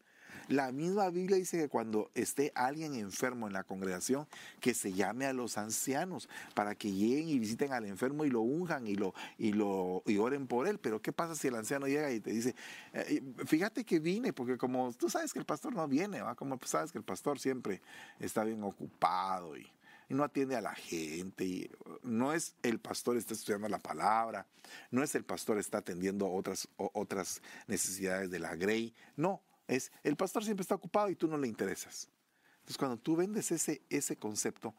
[0.53, 4.29] La misma Biblia dice que cuando esté alguien enfermo en la congregación,
[4.61, 8.43] que se llame a los ancianos para que lleguen y visiten al enfermo y lo
[8.43, 10.79] unjan y lo y lo y oren por él.
[10.79, 12.55] Pero ¿qué pasa si el anciano llega y te dice,
[12.93, 16.35] eh, fíjate que vine, porque como tú sabes que el pastor no viene, ¿va?
[16.35, 17.81] como sabes que el pastor siempre
[18.21, 19.67] está bien ocupado y,
[20.11, 21.47] no atiende a la gente.
[21.47, 21.71] Y
[22.03, 24.47] no es el pastor está estudiando la palabra,
[24.91, 28.93] no es el pastor está atendiendo otras, otras necesidades de la grey.
[29.17, 32.09] No, es el pastor siempre está ocupado y tú no le interesas.
[32.55, 34.75] Entonces, cuando tú vendes ese, ese concepto,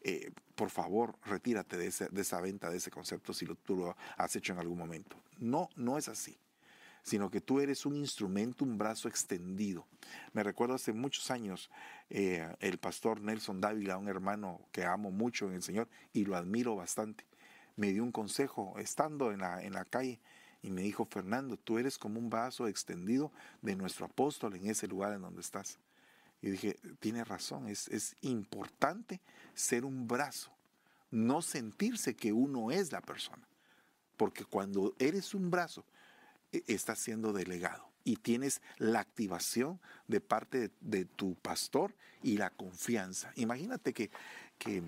[0.00, 3.96] eh, por favor, retírate de, de, esa venta, de ese concepto, si lo, tú lo
[4.16, 5.16] has hecho en algún momento.
[5.38, 6.36] No, no es así,
[7.02, 9.86] sino que tú eres un instrumento, un brazo extendido.
[10.32, 11.70] Me recuerdo hace muchos años
[12.10, 16.36] eh, el pastor Nelson Dávila, un hermano que amo mucho en el Señor y lo
[16.36, 17.24] admiro bastante,
[17.76, 20.20] me dio un consejo estando en la, en la calle
[20.62, 24.88] y me dijo, Fernando, tú eres como un vaso extendido de nuestro apóstol en ese
[24.88, 25.78] lugar en donde estás.
[26.42, 29.20] Y dije, tiene razón, es, es importante
[29.54, 30.52] ser un brazo,
[31.10, 33.46] no sentirse que uno es la persona.
[34.16, 35.84] Porque cuando eres un brazo,
[36.52, 42.36] e, estás siendo delegado y tienes la activación de parte de, de tu pastor y
[42.36, 43.32] la confianza.
[43.36, 44.10] Imagínate que,
[44.58, 44.82] que,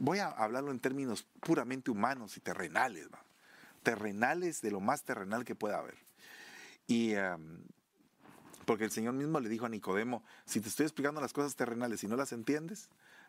[0.00, 3.08] voy a hablarlo en términos puramente humanos y terrenales.
[3.12, 3.22] ¿va?
[3.82, 5.96] Terrenales de lo más terrenal que pueda haber.
[6.86, 7.14] Y
[8.64, 12.02] porque el Señor mismo le dijo a Nicodemo, si te estoy explicando las cosas terrenales
[12.04, 12.88] y no las entiendes,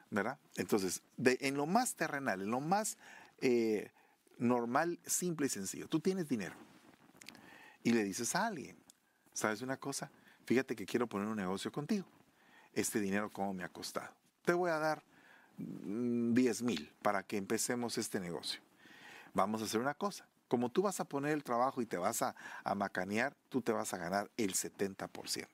[0.09, 0.37] ¿verdad?
[0.55, 2.97] Entonces, de, en lo más terrenal, en lo más
[3.39, 3.91] eh,
[4.37, 6.55] normal, simple y sencillo, tú tienes dinero
[7.83, 8.77] y le dices a alguien,
[9.33, 10.11] ¿sabes una cosa?
[10.45, 12.05] Fíjate que quiero poner un negocio contigo.
[12.73, 14.11] Este dinero, ¿cómo me ha costado?
[14.43, 15.03] Te voy a dar
[15.57, 18.61] 10 mm, mil para que empecemos este negocio.
[19.33, 22.21] Vamos a hacer una cosa como tú vas a poner el trabajo y te vas
[22.23, 22.35] a,
[22.75, 25.47] macanear, tú te vas a ganar el 70%.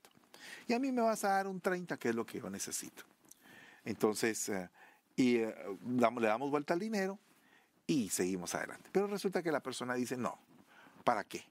[0.68, 3.04] Y a mí me vas a dar un 30%, que es lo que yo necesito.
[3.84, 4.70] Entonces, eh,
[5.18, 5.54] eh,
[5.86, 7.20] le damos vuelta al dinero
[7.86, 8.90] y seguimos adelante.
[8.92, 10.40] Pero resulta que la persona dice, no,
[11.04, 11.46] ¿para qué?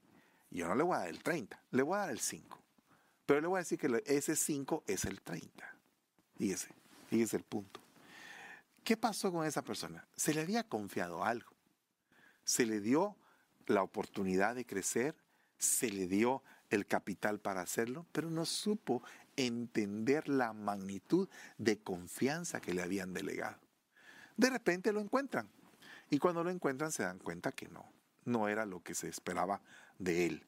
[0.49, 2.59] Yo no le voy a dar el 30, le voy a dar el 5.
[3.27, 5.75] Pero le voy a decir que ese 5 es el 30.
[6.37, 6.69] Fíjese,
[7.09, 7.79] fíjese el punto.
[8.83, 10.07] ¿Qué pasó con esa persona?
[10.15, 11.51] Se le había confiado algo.
[12.43, 13.15] Se le dio
[13.67, 15.15] la oportunidad de crecer,
[15.57, 19.03] se le dio el capital para hacerlo, pero no supo
[19.35, 23.57] entender la magnitud de confianza que le habían delegado.
[24.37, 25.49] De repente lo encuentran
[26.09, 27.85] y cuando lo encuentran se dan cuenta que no,
[28.25, 29.61] no era lo que se esperaba
[29.99, 30.43] de él.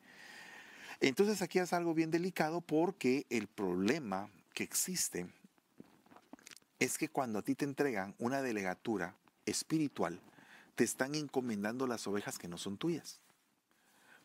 [1.00, 5.28] Entonces aquí es algo bien delicado porque el problema que existe
[6.80, 10.20] es que cuando a ti te entregan una delegatura espiritual,
[10.78, 13.20] te están encomendando las ovejas que no son tuyas.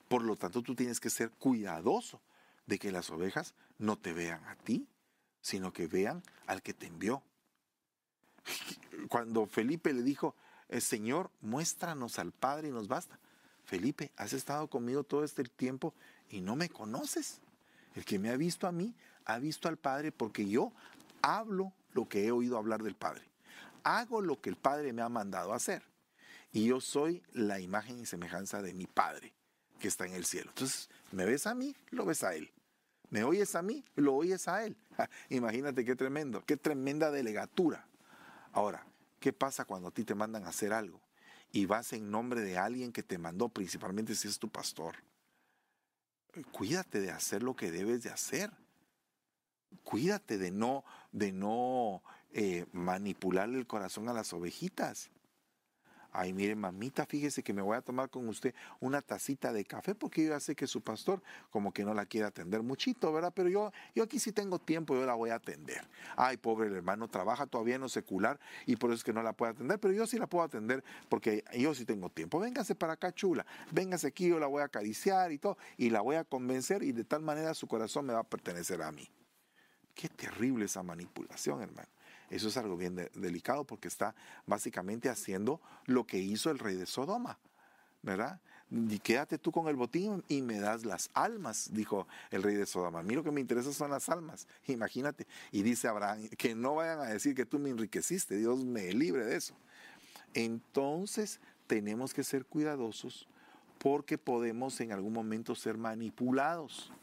[0.09, 2.21] Por lo tanto, tú tienes que ser cuidadoso
[2.67, 4.87] de que las ovejas no te vean a ti,
[5.41, 7.23] sino que vean al que te envió.
[9.09, 10.37] Cuando Felipe le dijo,
[10.69, 13.19] eh, Señor, muéstranos al Padre y nos basta.
[13.65, 15.95] Felipe, has estado conmigo todo este tiempo
[16.29, 17.41] y no me conoces.
[17.95, 20.71] El que me ha visto a mí, ha visto al Padre porque yo
[21.23, 23.25] hablo lo que he oído hablar del Padre.
[23.85, 25.92] Hago lo que el Padre me ha mandado hacer.
[26.53, 29.33] Y yo soy la imagen y semejanza de mi Padre
[29.81, 30.51] que está en el cielo.
[30.51, 32.53] Entonces, me ves a mí, lo ves a Él.
[33.11, 34.77] Me oyes a mí, lo oyes a Él.
[35.29, 37.87] imagínate qué tremendo, qué tremenda delegatura.
[38.53, 38.87] Ahora,
[39.19, 41.01] ¿qué pasa cuando a ti te mandan a hacer algo
[41.51, 44.97] y vas en nombre de alguien que te mandó, principalmente si es tu pastor?
[46.53, 48.51] Cuídate de hacer lo que debes de hacer.
[49.85, 55.11] Cuídate de no, de no eh, manipularle el corazón a las ovejitas.
[56.15, 59.95] Ay, mire, mamita, fíjese que me voy a tomar con usted una tacita de café
[59.95, 63.33] porque yo ya sé que su pastor como que no la quiere atender muchito, ¿verdad?
[63.35, 65.81] Pero yo, yo aquí sí tengo tiempo, yo la voy a atender.
[66.17, 69.23] Ay, pobre el hermano, trabaja todavía en lo secular y por eso es que no
[69.23, 72.39] la puede atender, pero yo sí la puedo atender porque yo sí tengo tiempo.
[72.39, 73.47] Véngase para acá, chula.
[73.71, 76.93] Véngase aquí, yo la voy a acariciar y todo, y la voy a convencer y
[76.93, 79.09] de tal manera su corazón me va a pertenecer a mí.
[79.95, 81.89] Qué terrible esa manipulación, hermano.
[82.33, 84.15] Eso es algo bien delicado porque está
[84.47, 87.39] básicamente haciendo lo que hizo el rey de Sodoma,
[88.01, 88.41] ¿verdad?
[88.71, 92.65] Y quédate tú con el botín y me das las almas, dijo el rey de
[92.65, 93.01] Sodoma.
[93.01, 95.27] A mí lo que me interesa son las almas, imagínate.
[95.51, 99.27] Y dice Abraham, que no vayan a decir que tú me enriqueciste, Dios me libre
[99.27, 99.55] de eso.
[100.33, 103.29] Entonces tenemos que ser cuidadosos
[103.77, 106.95] porque podemos en algún momento ser manipulados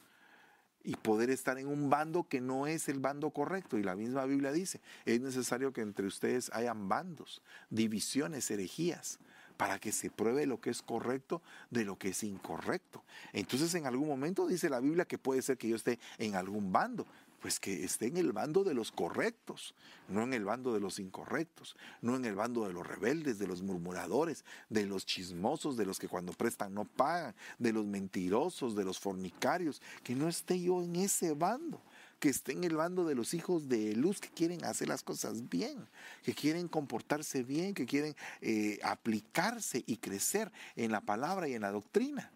[0.83, 3.77] y poder estar en un bando que no es el bando correcto.
[3.77, 9.19] Y la misma Biblia dice, es necesario que entre ustedes hayan bandos, divisiones, herejías,
[9.57, 13.03] para que se pruebe lo que es correcto de lo que es incorrecto.
[13.33, 16.71] Entonces en algún momento dice la Biblia que puede ser que yo esté en algún
[16.71, 17.05] bando,
[17.41, 19.73] pues que esté en el bando de los correctos,
[20.07, 23.47] no en el bando de los incorrectos, no en el bando de los rebeldes, de
[23.47, 28.75] los murmuradores, de los chismosos, de los que cuando prestan no pagan, de los mentirosos,
[28.75, 31.81] de los fornicarios, que no esté yo en ese bando
[32.19, 35.47] que esté en el bando de los hijos de luz que quieren hacer las cosas
[35.47, 35.87] bien,
[36.21, 41.61] que quieren comportarse bien, que quieren eh, aplicarse y crecer en la palabra y en
[41.61, 42.29] la doctrina.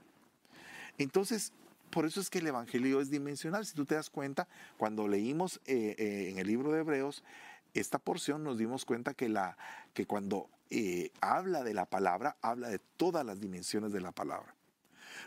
[0.98, 1.52] Entonces,
[1.94, 3.66] por eso es que el Evangelio es dimensional.
[3.68, 7.24] Si tú te das cuenta, cuando leímos eh, eh, en el libro de Hebreos,
[7.76, 9.58] esta porción nos dimos cuenta que, la,
[9.94, 14.56] que cuando eh, habla de la palabra, habla de todas las dimensiones de la palabra.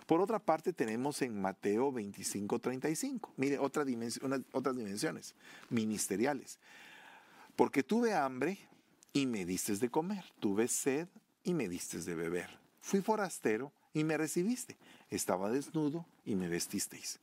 [0.06, 3.32] Por otra parte, tenemos en Mateo 25, 35.
[3.36, 5.36] Mire, otra dimensión, otras dimensiones
[5.70, 6.58] ministeriales.
[7.54, 8.58] Porque tuve hambre
[9.12, 10.24] y me diste de comer.
[10.40, 11.06] Tuve sed
[11.44, 12.58] y me diste de beber.
[12.80, 14.76] Fui forastero y me recibiste.
[15.08, 17.18] Estaba desnudo y me vestisteis.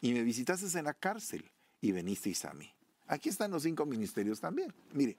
[0.00, 1.48] Y me visitasteis en la cárcel
[1.80, 2.68] y venisteis a mí.
[3.06, 4.74] Aquí están los cinco ministerios también.
[4.92, 5.16] Mire,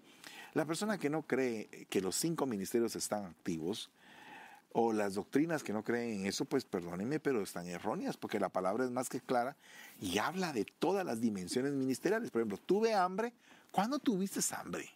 [0.54, 3.90] la persona que no cree que los cinco ministerios están activos,
[4.74, 8.50] o las doctrinas que no creen en eso, pues perdónenme, pero están erróneas, porque la
[8.50, 9.56] palabra es más que clara
[10.02, 12.32] y habla de todas las dimensiones ministeriales.
[12.32, 13.34] Por ejemplo, tuve hambre.
[13.72, 14.90] ¿Cuándo tuviste hambre?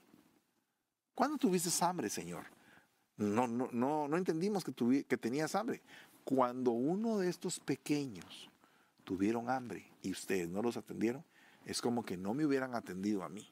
[1.15, 2.47] ¿Cuándo tuviste hambre, Señor?
[3.21, 5.81] No, no, no, no entendimos que, que tenías hambre.
[6.23, 8.49] Cuando uno de estos pequeños
[9.03, 11.23] tuvieron hambre y ustedes no los atendieron,
[11.65, 13.47] es como que no me hubieran atendido a mí.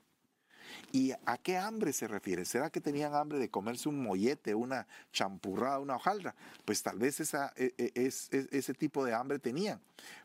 [0.92, 2.46] ¿Y a qué hambre se refiere?
[2.46, 6.34] ¿Será que tenían hambre de comerse un mollete, una champurrada, una hojaldra?
[6.66, 9.80] Pues tal vez esa, e, e, es, ese tipo de hambre tenían.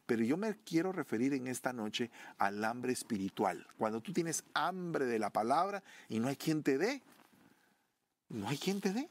[0.07, 3.67] Pero yo me quiero referir en esta noche al hambre espiritual.
[3.77, 7.03] Cuando tú tienes hambre de la palabra y no hay quien te dé,
[8.31, 9.11] no hay quien te dé.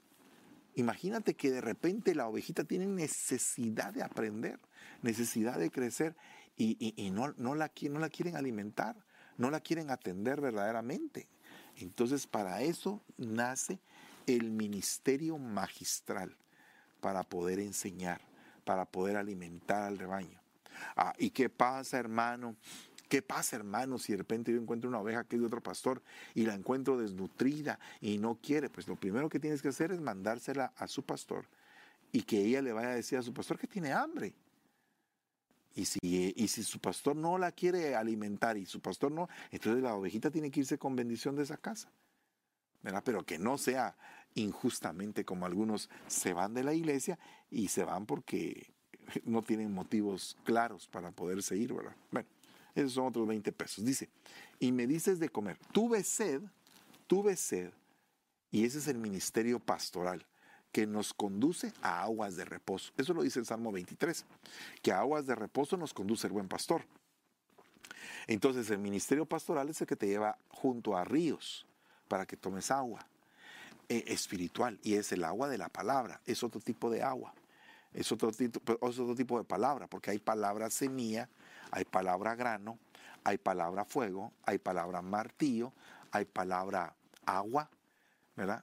[0.76, 4.60] Imagínate que de repente la ovejita tiene necesidad de aprender,
[5.02, 6.16] necesidad de crecer
[6.58, 8.96] y, no, la quieren alimentar,
[9.38, 11.28] no la quieren atender verdaderamente.
[11.78, 13.80] Entonces para eso nace
[14.28, 16.36] el ministerio magistral,
[17.02, 18.22] para poder enseñar,
[18.64, 20.40] para poder alimentar al rebaño.
[20.96, 22.56] Ah, ¿Y qué pasa, hermano?
[23.14, 26.02] ¿Qué pasa, hermano, si de repente yo encuentro una oveja que es de otro pastor
[26.34, 28.72] y la encuentro desnutrida y no quiere?
[28.72, 31.46] Pues lo primero que tienes que hacer es mandársela a su pastor
[32.12, 34.34] y que ella le vaya a decir a su pastor que tiene hambre.
[35.76, 39.84] Y si, y si su pastor no la quiere alimentar y su pastor no, entonces
[39.84, 41.92] la ovejita tiene que irse con bendición de esa casa.
[43.06, 43.96] Pero que no sea
[44.34, 47.20] injustamente como algunos se van de la iglesia
[47.52, 48.74] y se van porque
[49.24, 51.96] no tienen motivos claros para poderse ir, ¿verdad?
[52.10, 52.28] Bueno,
[52.76, 53.84] esos son otros 20 pesos.
[53.86, 54.10] Dice,
[54.60, 56.42] y me dices de comer, tuve sed,
[57.08, 57.72] tuve sed,
[58.52, 60.26] y ese es el ministerio pastoral
[60.72, 62.92] que nos conduce a aguas de reposo.
[62.98, 64.26] Eso lo dice el Salmo 23,
[64.82, 66.84] que a aguas de reposo nos conduce el buen pastor.
[68.28, 71.66] Entonces el ministerio pastoral es el que te lleva junto a ríos
[72.08, 73.06] para que tomes agua
[73.90, 77.34] eh, espiritual y es el agua de la palabra, es otro tipo de agua,
[77.94, 81.30] es otro, tipo, es otro tipo de palabra, porque hay palabra semilla,
[81.74, 82.78] hay palabra grano,
[83.24, 85.74] hay palabra fuego, hay palabra martillo,
[86.12, 86.94] hay palabra
[87.26, 87.68] agua,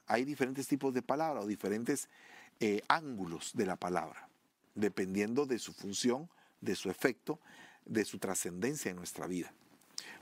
[0.07, 2.07] hay diferentes tipos de palabras o diferentes
[2.61, 4.29] eh, ángulos de la palabra,
[4.75, 6.29] dependiendo de su función,
[6.61, 7.39] de su efecto,
[7.85, 9.51] de su trascendencia en nuestra vida.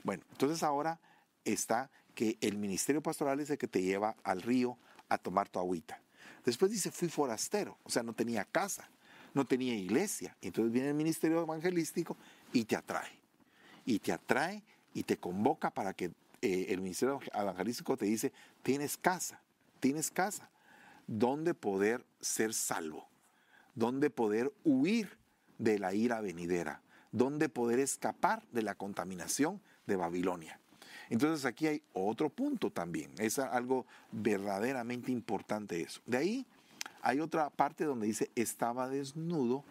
[0.02, 0.98] Bueno, entonces ahora
[1.44, 4.76] está que el ministerio pastoral es el que te lleva al río
[5.08, 6.00] a tomar tu agüita.
[6.44, 8.88] Después dice, fui forastero, o sea, no tenía casa,
[9.32, 10.36] no tenía iglesia.
[10.40, 12.16] Entonces viene el ministerio evangelístico
[12.52, 13.10] y te atrae.
[13.84, 14.62] Y te atrae
[14.94, 18.32] y te convoca para que eh, el ministerio evangelístico te dice,
[18.62, 19.40] tienes casa,
[19.78, 20.48] tienes casa,
[21.06, 23.08] donde poder ser salvo,
[23.74, 25.18] donde poder huir
[25.58, 26.82] de la ira venidera,
[27.12, 30.58] donde poder escapar de la contaminación de Babilonia.
[31.10, 36.00] Entonces aquí hay otro punto también, es algo verdaderamente importante eso.
[36.06, 36.46] De ahí
[37.02, 39.64] hay otra parte donde dice estaba desnudo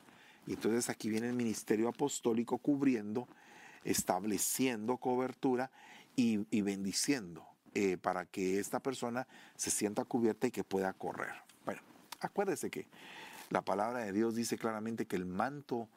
[0.49, 3.27] y entonces aquí viene el ministerio apostólico cubriendo,
[3.83, 5.69] estableciendo cobertura
[6.15, 7.45] y, bendiciendo
[7.75, 11.35] eh, para que esta persona se sienta cubierta y que pueda correr.
[11.65, 11.81] Bueno,
[12.19, 12.87] acuérdese que
[13.51, 15.87] la palabra de Dios dice claramente que el manto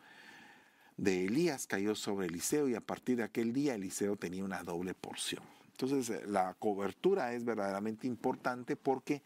[0.99, 4.93] de Elías cayó sobre Eliseo y a partir de aquel día Eliseo tenía una doble
[4.93, 5.43] porción.
[5.71, 9.23] Entonces eh, la cobertura es verdaderamente importante porque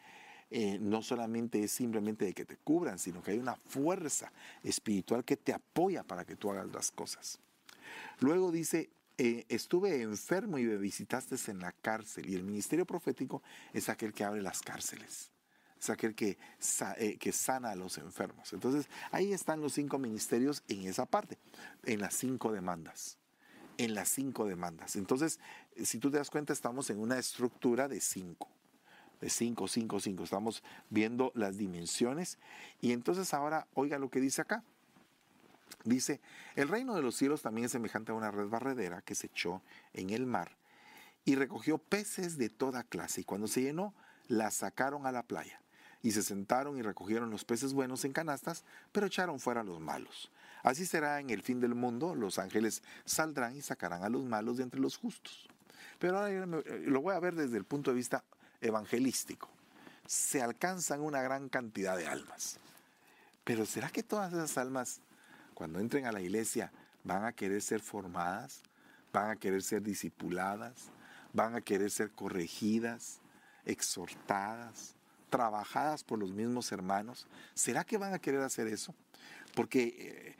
[0.50, 4.32] eh, no solamente es simplemente de que te cubran, sino que hay una fuerza
[4.62, 7.40] espiritual que te apoya para que tú hagas las cosas.
[8.20, 12.28] Luego dice, eh, estuve enfermo y me visitaste en la cárcel.
[12.28, 13.42] Y el ministerio profético
[13.72, 15.30] es aquel que abre las cárceles.
[15.80, 16.38] Es aquel que,
[16.98, 18.52] eh, que sana a los enfermos.
[18.52, 21.38] Entonces, ahí están los cinco ministerios en esa parte,
[21.84, 23.18] en las cinco demandas.
[23.78, 24.96] En las cinco demandas.
[24.96, 25.38] Entonces,
[25.84, 28.55] si tú te das cuenta, estamos en una estructura de cinco.
[29.20, 30.24] De cinco, cinco, cinco.
[30.24, 32.38] Estamos viendo las dimensiones.
[32.80, 34.62] Y entonces ahora, oiga lo que dice acá.
[35.84, 36.20] Dice,
[36.56, 39.62] el reino de los cielos también es semejante a una red barredera que se echó
[39.92, 40.56] en el mar
[41.24, 43.94] y recogió peces de toda clase y cuando se llenó,
[44.28, 45.60] la sacaron a la playa
[46.02, 50.30] y se sentaron y recogieron los peces buenos en canastas, pero echaron fuera los malos.
[50.62, 54.56] Así será en el fin del mundo, los ángeles saldrán y sacarán a los malos
[54.56, 55.48] de entre los justos.
[55.98, 58.24] Pero ahora eh, lo voy a ver desde el punto de vista
[58.60, 59.48] evangelístico.
[60.06, 62.58] Se alcanzan una gran cantidad de almas.
[63.44, 65.00] Pero ¿será que todas esas almas
[65.56, 66.70] cuando entren a la iglesia,
[67.02, 68.60] van a querer ser formadas,
[69.10, 70.90] van a querer ser discipuladas,
[71.32, 73.20] van a querer ser corregidas,
[73.64, 74.94] exhortadas,
[75.30, 77.26] trabajadas por los mismos hermanos.
[77.54, 78.94] ¿Será que van a querer hacer eso?
[79.54, 80.36] Porque eh,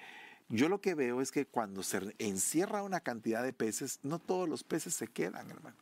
[0.51, 4.47] yo lo que veo es que cuando se encierra una cantidad de peces, no todos
[4.47, 5.77] los peces se quedan, hermano.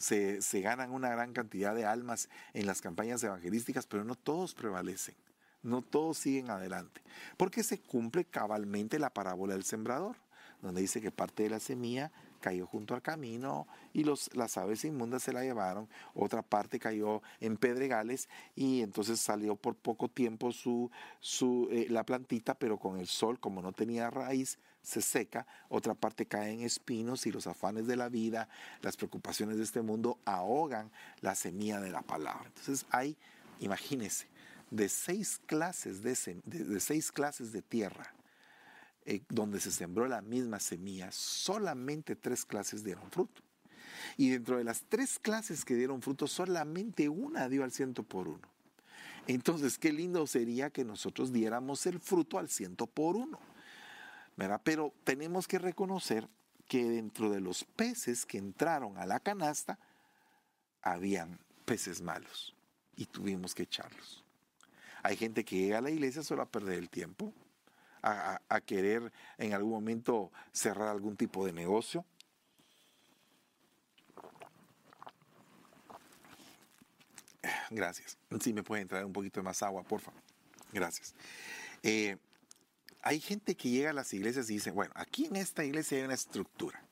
[0.00, 5.14] Se, ganan una gran cantidad de almas en las campañas evangelísticas, pero no todos prevalecen.
[5.62, 7.02] No todos siguen adelante,
[7.36, 10.16] porque se cumple cabalmente la parábola del sembrador,
[10.62, 14.86] donde dice que parte de la semilla cayó junto al camino y los, las aves
[14.86, 20.50] inmundas se la llevaron, otra parte cayó en pedregales y entonces salió por poco tiempo
[20.50, 20.90] su,
[21.20, 25.94] su, eh, la plantita, pero con el sol, como no tenía raíz, se seca, otra
[25.94, 28.48] parte cae en espinos y los afanes de la vida,
[28.82, 32.44] las preocupaciones de este mundo ahogan la semilla de la palabra.
[32.46, 33.16] Entonces hay,
[33.60, 34.26] imagínense,
[34.70, 38.14] de seis clases de, seis clases de tierra
[39.04, 43.42] eh, donde se sembró la misma semilla, solamente tres clases dieron fruto.
[44.16, 48.28] Y dentro de las tres clases que dieron fruto, solamente una dio al ciento por
[48.28, 48.48] uno.
[49.26, 53.38] Entonces, qué lindo sería que nosotros diéramos el fruto al ciento por uno.
[54.36, 56.28] Pero tenemos que reconocer
[56.66, 59.78] que dentro de los peces que entraron a la canasta,
[60.82, 62.54] habían peces malos
[62.96, 64.24] y tuvimos que echarlos.
[65.02, 67.32] Hay gente que llega a la iglesia solo a perder el tiempo,
[68.02, 72.04] a, querer en algún momento cerrar algún tipo de negocio.
[77.70, 78.18] Gracias.
[78.40, 80.20] Si me puede entrar un poquito más agua, por favor.
[80.72, 81.14] Gracias.
[81.82, 82.16] Eh,
[83.02, 86.04] hay gente que llega a las iglesias y dice, bueno, aquí en esta iglesia hay
[86.04, 86.82] una estructura.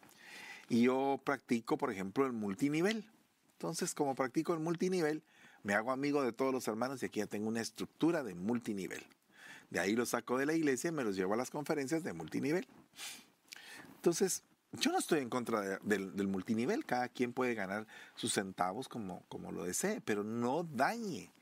[0.69, 3.05] Y yo practico, por ejemplo, el multinivel.
[3.53, 5.23] Entonces, como practico el multinivel,
[5.63, 9.05] me hago amigo de todos los hermanos y aquí ya tengo una estructura de multinivel.
[9.71, 12.13] De ahí los saco de la iglesia y me los llevo a las conferencias de
[12.13, 12.67] multinivel.
[13.97, 14.43] Entonces,
[14.73, 19.51] yo no estoy en contra del, multinivel, cada quien puede ganar sus centavos como, como
[19.51, 21.33] lo desee, pero no dañe,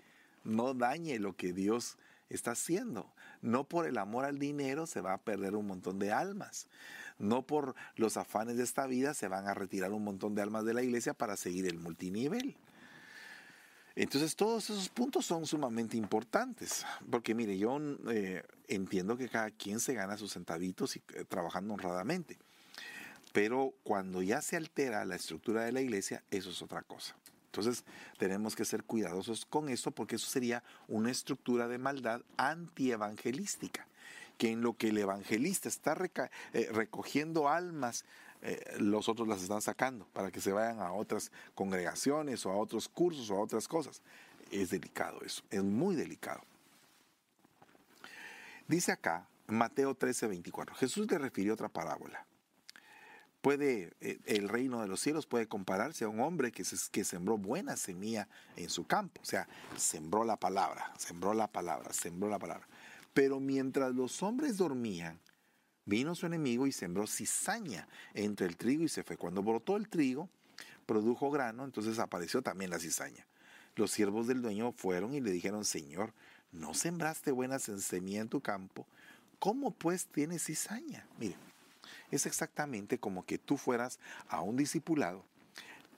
[0.44, 1.98] no dañe lo que Dios
[2.28, 3.12] está haciendo.
[3.42, 6.68] No por el amor al dinero se va a perder un montón de almas.
[7.18, 10.64] No por los afanes de esta vida se van a retirar un montón de almas
[10.64, 12.56] de la iglesia para seguir el multinivel.
[13.96, 17.78] Entonces todos esos puntos son sumamente importantes, porque mire, yo
[18.10, 22.36] eh, entiendo que cada quien se gana sus centavitos eh, trabajando honradamente,
[23.32, 27.16] pero cuando ya se altera la estructura de la iglesia, eso es otra cosa.
[27.46, 27.84] Entonces
[28.18, 33.86] tenemos que ser cuidadosos con eso porque eso sería una estructura de maldad antievangelística,
[34.36, 35.96] que en lo que el evangelista está
[36.52, 38.04] eh, recogiendo almas,
[38.42, 42.56] eh, los otros las están sacando para que se vayan a otras congregaciones o a
[42.56, 44.02] otros cursos o a otras cosas.
[44.50, 46.42] Es delicado eso, es muy delicado.
[48.68, 52.25] Dice acá, Mateo 13, 24, Jesús le refirió otra parábola
[53.46, 57.38] puede, eh, el reino de los cielos puede compararse a un hombre que, que sembró
[57.38, 58.26] buena semilla
[58.56, 59.20] en su campo.
[59.22, 62.66] O sea, sembró la palabra, sembró la palabra, sembró la palabra.
[63.14, 65.20] Pero mientras los hombres dormían,
[65.84, 69.16] vino su enemigo y sembró cizaña entre el trigo y se fue.
[69.16, 70.28] Cuando brotó el trigo,
[70.84, 73.28] produjo grano, entonces apareció también la cizaña.
[73.76, 76.12] Los siervos del dueño fueron y le dijeron, Señor,
[76.50, 78.88] ¿no sembraste buena semilla en tu campo?
[79.38, 81.06] ¿Cómo pues tienes cizaña?
[81.20, 81.36] Mire,
[82.10, 83.98] es exactamente como que tú fueras
[84.28, 85.24] a un discipulado,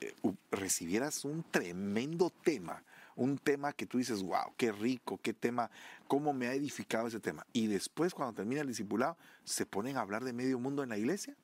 [0.00, 0.14] eh,
[0.50, 2.82] recibieras un tremendo tema,
[3.16, 5.70] un tema que tú dices, wow, qué rico, qué tema,
[6.06, 7.46] cómo me ha edificado ese tema.
[7.52, 10.98] Y después, cuando termina el discipulado, se ponen a hablar de medio mundo en la
[10.98, 11.36] iglesia.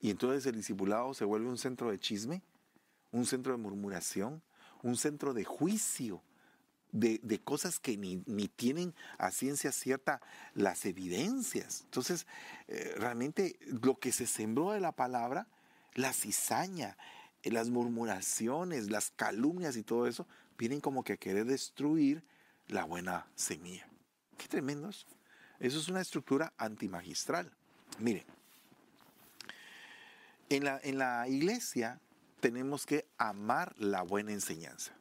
[0.00, 2.42] Y entonces el discipulado se vuelve un centro de chisme,
[3.12, 4.42] un centro de murmuración,
[4.82, 6.22] un centro de juicio
[6.94, 10.20] de, cosas que ni, tienen a ciencia cierta
[10.54, 11.82] las evidencias.
[11.84, 12.26] Entonces,
[12.68, 15.48] eh, realmente lo que se sembró de la palabra,
[15.94, 16.96] la cizaña,
[17.42, 20.26] eh, las murmuraciones, las calumnias y todo eso,
[20.56, 22.22] vienen como que a querer destruir
[22.68, 23.86] la buena semilla.
[24.38, 25.06] Qué tremendo eso.
[25.58, 27.50] Eso es una estructura antimagistral.
[27.98, 28.24] Mire,
[30.48, 32.00] en la, en la iglesia
[32.38, 34.94] tenemos que amar la buena enseñanza.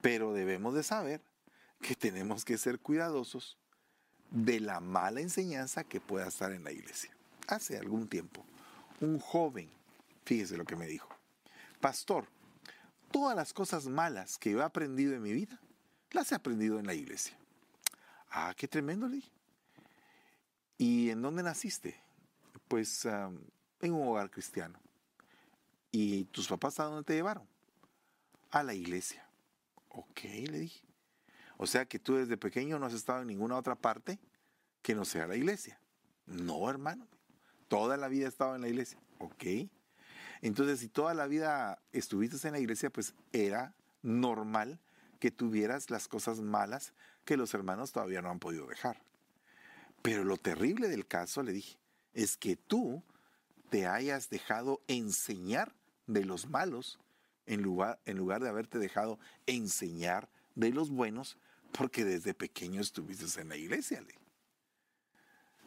[0.00, 1.20] Pero debemos de saber
[1.80, 3.58] que tenemos que ser cuidadosos
[4.30, 7.10] de la mala enseñanza que pueda estar en la iglesia.
[7.48, 8.44] Hace algún tiempo,
[9.00, 9.70] un joven,
[10.24, 11.08] fíjese lo que me dijo,
[11.80, 12.26] pastor,
[13.10, 15.58] todas las cosas malas que yo he aprendido en mi vida,
[16.12, 17.36] las he aprendido en la iglesia.
[18.30, 19.22] Ah, qué tremendo, le
[20.78, 22.00] ¿Y en dónde naciste?
[22.68, 24.78] Pues en un hogar cristiano.
[25.90, 27.46] ¿Y tus papás a dónde te llevaron?
[28.50, 29.29] A la iglesia.
[29.90, 30.82] Ok, le dije.
[31.56, 34.18] O sea que tú desde pequeño no has estado en ninguna otra parte
[34.82, 35.78] que no sea la iglesia.
[36.26, 37.06] No, hermano.
[37.68, 38.98] Toda la vida he estado en la iglesia.
[39.18, 39.44] Ok.
[40.42, 44.80] Entonces, si toda la vida estuviste en la iglesia, pues era normal
[45.18, 49.02] que tuvieras las cosas malas que los hermanos todavía no han podido dejar.
[50.02, 51.78] Pero lo terrible del caso, le dije,
[52.14, 53.02] es que tú
[53.68, 55.74] te hayas dejado enseñar
[56.06, 56.98] de los malos
[57.50, 61.36] en lugar, en lugar de haberte dejado enseñar de los buenos,
[61.72, 64.02] porque desde pequeño estuviste en la iglesia.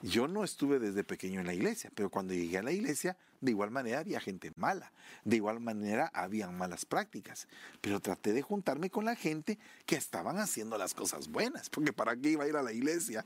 [0.04, 3.52] Yo no estuve desde pequeño en la iglesia, pero cuando llegué a la iglesia, de
[3.52, 4.92] igual manera había gente mala,
[5.24, 7.48] de igual manera habían malas prácticas,
[7.80, 12.18] pero traté de juntarme con la gente que estaban haciendo las cosas buenas, porque ¿para
[12.18, 13.26] qué iba a ir a la iglesia?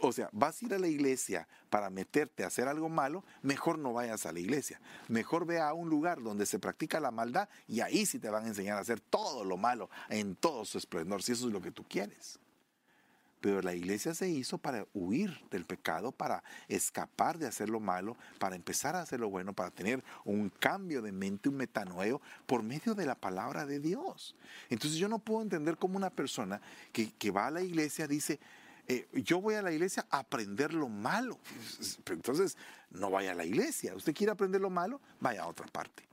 [0.00, 3.78] O sea, vas a ir a la iglesia para meterte a hacer algo malo, mejor
[3.78, 7.50] no vayas a la iglesia, mejor ve a un lugar donde se practica la maldad
[7.68, 10.78] y ahí sí te van a enseñar a hacer todo lo malo en todo su
[10.78, 12.38] esplendor, si eso es lo que tú quieres.
[13.44, 18.16] Pero la iglesia se hizo para huir del pecado, para escapar de hacer lo malo,
[18.38, 22.62] para empezar a hacer lo bueno, para tener un cambio de mente, un metanoeo por
[22.62, 24.34] medio de la palabra de Dios.
[24.70, 26.58] Entonces yo no puedo entender cómo una persona
[26.90, 28.40] que, va a la iglesia dice,
[28.88, 31.38] eh, yo voy a la iglesia a aprender lo malo.
[32.06, 32.56] Entonces,
[32.92, 33.94] no vaya a la iglesia.
[33.94, 35.02] ¿Usted quiere aprender lo malo?
[35.20, 36.08] Vaya a otra parte.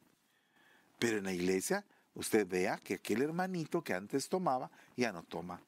[0.99, 5.61] Pero en la iglesia, usted vea que aquel hermanito que antes tomaba, ya no toma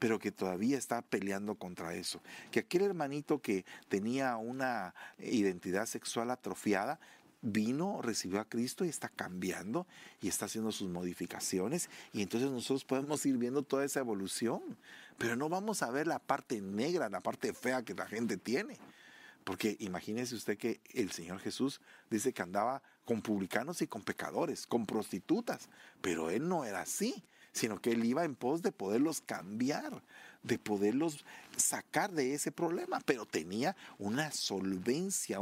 [0.00, 2.20] pero que todavía está peleando contra eso.
[2.50, 6.98] Que aquel hermanito que tenía una identidad sexual atrofiada,
[7.42, 9.86] vino, recibió a Cristo y está cambiando
[10.22, 11.90] y está haciendo sus modificaciones.
[12.14, 14.62] Y entonces nosotros podemos ir viendo toda esa evolución,
[15.18, 18.78] pero no vamos a ver la parte negra, la parte fea que la gente tiene.
[19.44, 24.66] Porque imagínese usted que el Señor Jesús dice que andaba con publicanos y con pecadores,
[24.66, 25.68] con prostitutas,
[26.00, 27.22] pero Él no era así,
[27.52, 30.02] sino que Él iba en pos de poderlos cambiar,
[30.42, 31.24] de poderlos
[31.56, 35.38] sacar de ese problema, pero tenía una solvencia,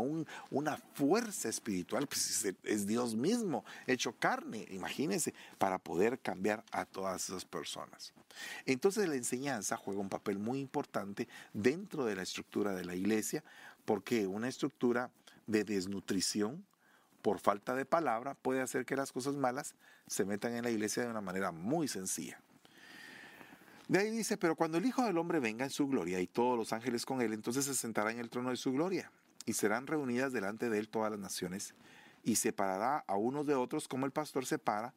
[0.50, 7.28] una fuerza espiritual, pues es, Dios mismo hecho carne, imagínense, para poder cambiar a todas
[7.28, 8.12] esas personas.
[8.66, 13.44] Entonces la enseñanza juega un papel muy importante dentro de la estructura de la iglesia,
[13.84, 15.10] porque una estructura
[15.46, 16.64] de desnutrición
[17.22, 19.74] por falta de palabra puede hacer que las cosas malas
[20.06, 22.40] se metan en la iglesia de una manera muy sencilla.
[23.88, 26.58] De ahí dice, pero cuando el Hijo del Hombre venga en su gloria y todos
[26.58, 29.10] los ángeles con él, entonces se sentará en el trono de su gloria
[29.46, 31.74] y serán reunidas delante de él todas las naciones
[32.22, 34.92] y separará a unos de otros como el pastor separa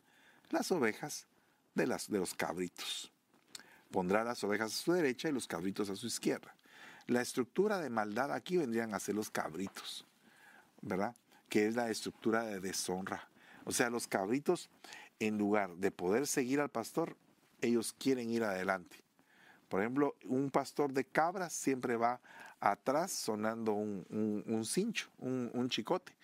[0.50, 1.28] las ovejas
[1.74, 3.12] de, las, de los cabritos.
[3.92, 6.54] Pondrá las ovejas a su derecha y los cabritos a su izquierda.
[7.08, 10.06] La estructura de maldad aquí vendrían a ser los cabritos,
[10.82, 11.16] ¿verdad?
[11.52, 13.28] Que es la estructura de deshonra.
[13.66, 14.70] O sea, los cabritos,
[15.20, 17.18] en lugar de poder seguir al pastor,
[17.60, 19.04] ellos quieren ir adelante.
[19.68, 22.22] Por ejemplo, un pastor de cabras siempre va
[22.62, 26.16] atrás sonando un, cincho, un, chicote.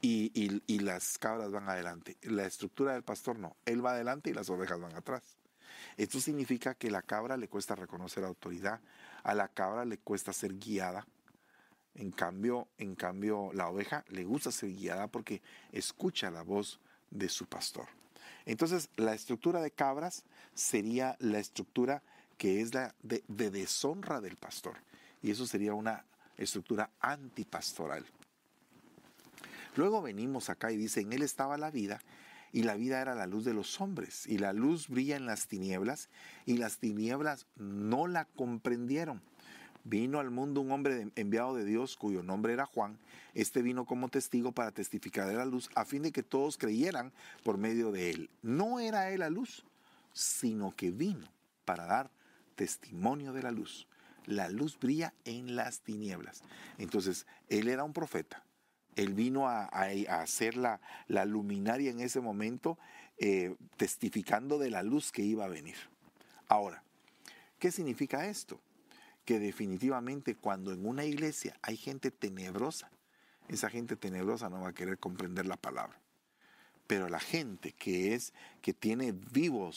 [0.00, 0.32] Y,
[0.66, 2.16] y, las cabras van adelante.
[2.22, 3.56] La estructura del pastor no.
[3.66, 5.22] Él va adelante y las ovejas van atrás.
[5.96, 8.80] Esto significa que a la cabra le cuesta reconocer autoridad,
[9.22, 11.06] a la cabra le cuesta ser guiada.
[11.94, 16.80] En cambio, en cambio, la oveja le gusta ser guiada porque escucha la voz
[17.10, 17.86] de su pastor.
[18.46, 20.24] Entonces, la estructura de cabras
[20.54, 22.02] sería la estructura
[22.38, 24.76] que es la de, deshonra del pastor.
[25.22, 26.04] Y eso sería una
[26.36, 28.04] estructura antipastoral.
[29.76, 32.00] Luego venimos acá y dice, en él estaba la vida
[32.52, 35.46] y la vida era la luz de los hombres y la luz brilla en las
[35.46, 36.08] tinieblas
[36.44, 39.22] y las tinieblas no la comprendieron.
[39.84, 42.98] Vino al mundo un hombre enviado de Dios cuyo nombre era Juan.
[43.34, 47.12] Este vino como testigo para testificar de la luz a fin de que todos creyeran
[47.42, 48.30] por medio de él.
[48.42, 49.64] No era él la luz,
[50.12, 51.26] sino que vino
[51.64, 52.10] para dar
[52.54, 53.88] testimonio de la luz.
[54.26, 56.42] La luz brilla en las tinieblas.
[56.78, 58.44] Entonces, él era un profeta.
[58.94, 60.80] Él vino a, hacer la,
[61.24, 62.78] luminaria en ese momento,
[63.18, 65.76] eh, testificando de la luz que iba a venir.
[66.46, 66.84] Ahora,
[67.58, 68.60] ¿qué significa esto?
[69.24, 72.90] Que definitivamente cuando en una iglesia hay gente tenebrosa,
[73.48, 76.01] esa gente tenebrosa no va a querer comprender la palabra.
[76.92, 79.70] Pero la gente que es, que tiene viva,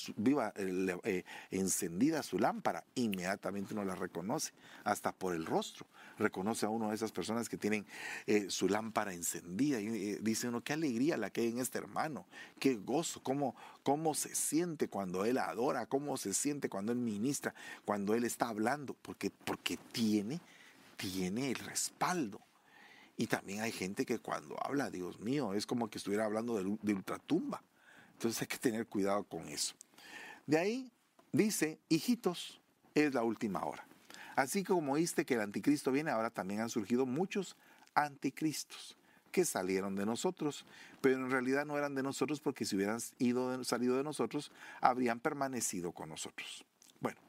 [0.58, 4.52] eh, encendida su lámpara, inmediatamente uno la reconoce,
[4.84, 5.86] hasta por el rostro.
[6.20, 7.86] Reconoce a uno de esas personas que tienen
[8.28, 11.78] eh, su lámpara encendida y eh, dice uno, qué alegría la que hay en este
[11.78, 12.26] hermano,
[12.60, 17.56] qué gozo, cómo, cómo se siente cuando él adora, cómo se siente cuando él ministra,
[17.86, 20.42] cuando él está hablando, porque, porque tiene,
[20.98, 22.42] tiene el respaldo
[23.18, 26.94] y también hay gente que cuando habla, Dios mío, es como que estuviera hablando de,
[26.94, 27.64] ultratumba.
[28.14, 29.74] Entonces hay que tener cuidado con eso.
[30.46, 30.92] De ahí
[31.32, 32.60] dice, hijitos,
[32.94, 33.86] es la última hora.
[34.36, 37.56] Así como oíste que el anticristo viene, ahora también han surgido muchos
[37.94, 38.98] anticristos
[39.32, 40.66] que salieron de nosotros,
[41.02, 44.52] pero en realidad no eran de nosotros porque si hubieran ido salido de nosotros,
[44.82, 46.66] habrían permanecido con nosotros.
[47.00, 47.20] Bueno,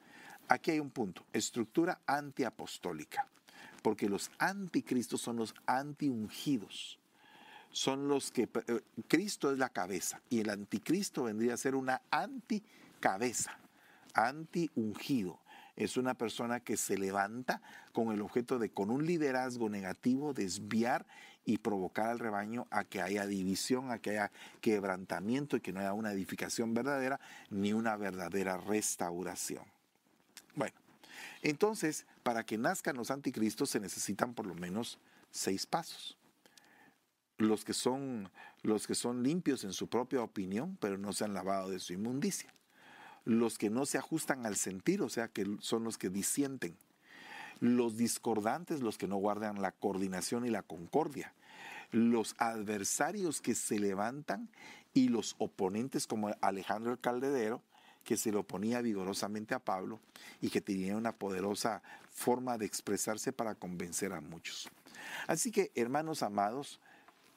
[0.49, 3.29] aquí hay un punto, estructura antiapostólica
[3.87, 6.99] porque los anticristos son los antiungidos.
[7.71, 12.03] Son los que eh, Cristo es la cabeza y el anticristo vendría a ser una
[12.11, 13.57] anticabeza,
[14.13, 15.39] antiungido.
[15.77, 17.63] Es una persona que se levanta
[17.93, 21.07] con el objeto de, con un liderazgo negativo, desviar
[21.45, 25.79] y provocar al rebaño a que haya división, a que haya quebrantamiento y que no
[25.79, 27.21] haya una edificación verdadera
[27.51, 29.63] ni una verdadera restauración.
[30.57, 30.75] Bueno,
[31.43, 34.99] entonces, para que nazcan los anticristos se necesitan por lo menos
[35.31, 36.19] seis pasos.
[37.39, 41.35] Los que son, los que son limpios en su propia opinión, pero no se han
[41.35, 42.53] lavado de su inmundicia.
[43.25, 46.77] Los que no se ajustan al sentir, o sea, que son los que disienten.
[47.61, 51.33] Los discordantes, los que no guardan la coordinación y la concordia.
[51.93, 54.51] Los adversarios que se levantan
[54.95, 57.63] y los oponentes como Alejandro el Caldedero,
[58.07, 59.99] que se le oponía vigorosamente a Pablo
[60.41, 64.71] y que tenía una poderosa forma de expresarse para convencer a muchos.
[65.27, 66.79] Así que, hermanos amados,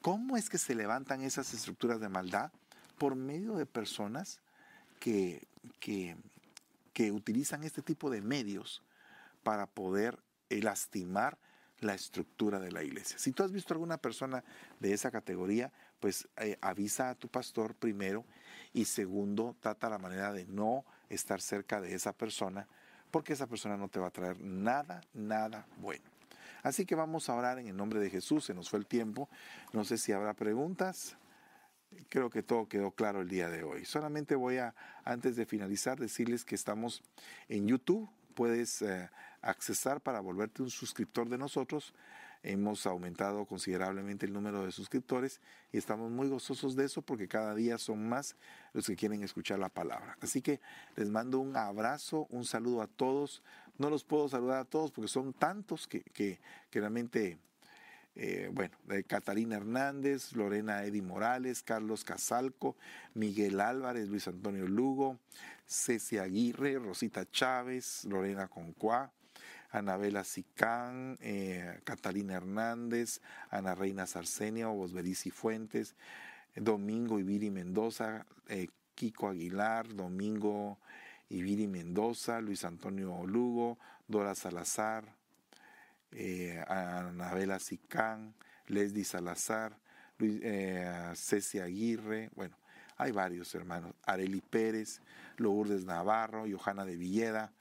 [0.00, 2.52] ¿cómo es que se levantan esas estructuras de maldad?
[2.98, 4.38] Por medio de personas
[5.00, 5.42] que,
[5.80, 6.16] que,
[7.10, 8.82] utilizan este tipo de medios
[9.42, 10.18] para poder
[10.50, 11.38] lastimar
[11.80, 13.18] la estructura de la iglesia.
[13.18, 14.44] Si tú has visto alguna persona
[14.78, 18.24] de esa categoría, pues eh, avisa a tu pastor primero
[18.72, 22.66] y segundo, trata la manera de no estar cerca de esa persona
[23.10, 26.04] porque esa persona no te va a traer nada, nada bueno.
[26.62, 29.28] Así que vamos a orar en el nombre de Jesús, se nos fue el tiempo,
[29.72, 31.16] no sé si habrá preguntas.
[32.08, 33.84] Creo que todo quedó claro el día de hoy.
[33.84, 37.02] Solamente voy a, antes de finalizar, decirles que estamos
[37.48, 38.08] en YouTube.
[38.34, 39.10] Puedes eh,
[39.42, 41.92] accesar para volverte un suscriptor de nosotros.
[42.42, 47.54] Hemos aumentado considerablemente el número de suscriptores y estamos muy gozosos de eso porque cada
[47.54, 48.34] día son más
[48.72, 50.16] los que quieren escuchar la palabra.
[50.20, 50.58] Así que
[50.96, 53.42] les mando un abrazo, un saludo a todos.
[53.76, 56.38] No los puedo saludar a todos porque son tantos que, que,
[56.72, 57.36] realmente,
[58.14, 58.74] eh, bueno,
[59.06, 62.74] Catalina Hernández, Lorena Edi Morales, Carlos Casalco,
[63.12, 65.18] Miguel Álvarez, Luis Antonio Lugo,
[65.66, 69.12] Ceci Aguirre, Rosita Chávez, Lorena Concuá,
[69.72, 75.94] Anabela Sicán, eh, Catalina Hernández, Ana Reina Sarcenia, Bosberici Fuentes,
[76.56, 80.78] Domingo Ibiri Mendoza, eh, Kiko Aguilar, Domingo
[81.28, 85.04] Ibiri Mendoza, Luis Antonio Lugo, Dora Salazar,
[86.10, 88.34] eh, Anabela Sicán,
[88.66, 89.78] Leslie Salazar,
[90.18, 90.40] Luis,
[91.14, 92.56] Ceci Aguirre, bueno,
[92.96, 95.00] hay varios hermanos, Areli Pérez,
[95.36, 97.52] Lourdes Navarro, Johanna de Villeda,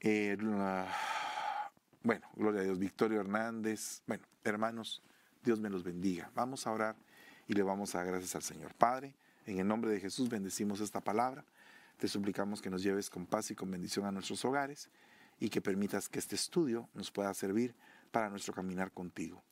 [0.00, 0.36] eh,
[2.02, 4.02] bueno, gloria a Dios, Victorio Hernández.
[4.06, 5.02] Bueno, hermanos,
[5.42, 6.30] Dios me los bendiga.
[6.34, 6.96] Vamos a orar
[7.46, 8.74] y le vamos a dar gracias al Señor.
[8.74, 9.14] Padre,
[9.46, 11.44] en el nombre de Jesús bendecimos esta palabra.
[11.98, 14.88] Te suplicamos que nos lleves con paz y con bendición a nuestros hogares
[15.40, 17.74] y que permitas que este estudio nos pueda servir
[18.10, 19.42] para nuestro caminar contigo.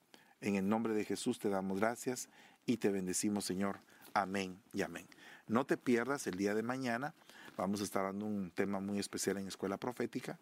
[0.40, 2.28] En el nombre de Jesús te damos gracias
[2.66, 3.80] y te bendecimos, Señor.
[4.14, 5.07] Amén y amén.
[5.49, 7.14] No te pierdas el día de mañana
[7.57, 10.38] Vamos a estar dando un tema muy especial en Escuela Profética.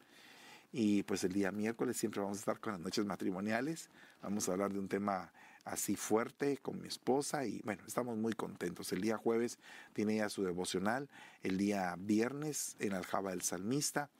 [0.72, 3.88] Y pues el día miércoles siempre vamos a estar con las noches matrimoniales.
[4.22, 5.32] Vamos a hablar de un tema
[5.64, 8.92] así fuerte con mi esposa y bueno, estamos muy contentos.
[8.92, 9.58] El día jueves
[9.92, 11.08] tiene ya su devocional,
[11.42, 14.10] el día viernes en Aljaba del Salmista,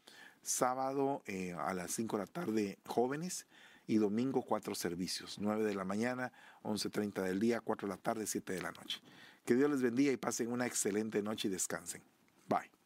[0.42, 3.46] sábado eh, a las 5 de la tarde jóvenes
[3.86, 6.32] y domingo cuatro servicios, 9 de la mañana,
[6.62, 9.00] 11.30 del día, 4 de la tarde, 7 de la noche.
[9.44, 12.02] Que Dios les bendiga y pasen una excelente noche y descansen.
[12.48, 12.83] Bye.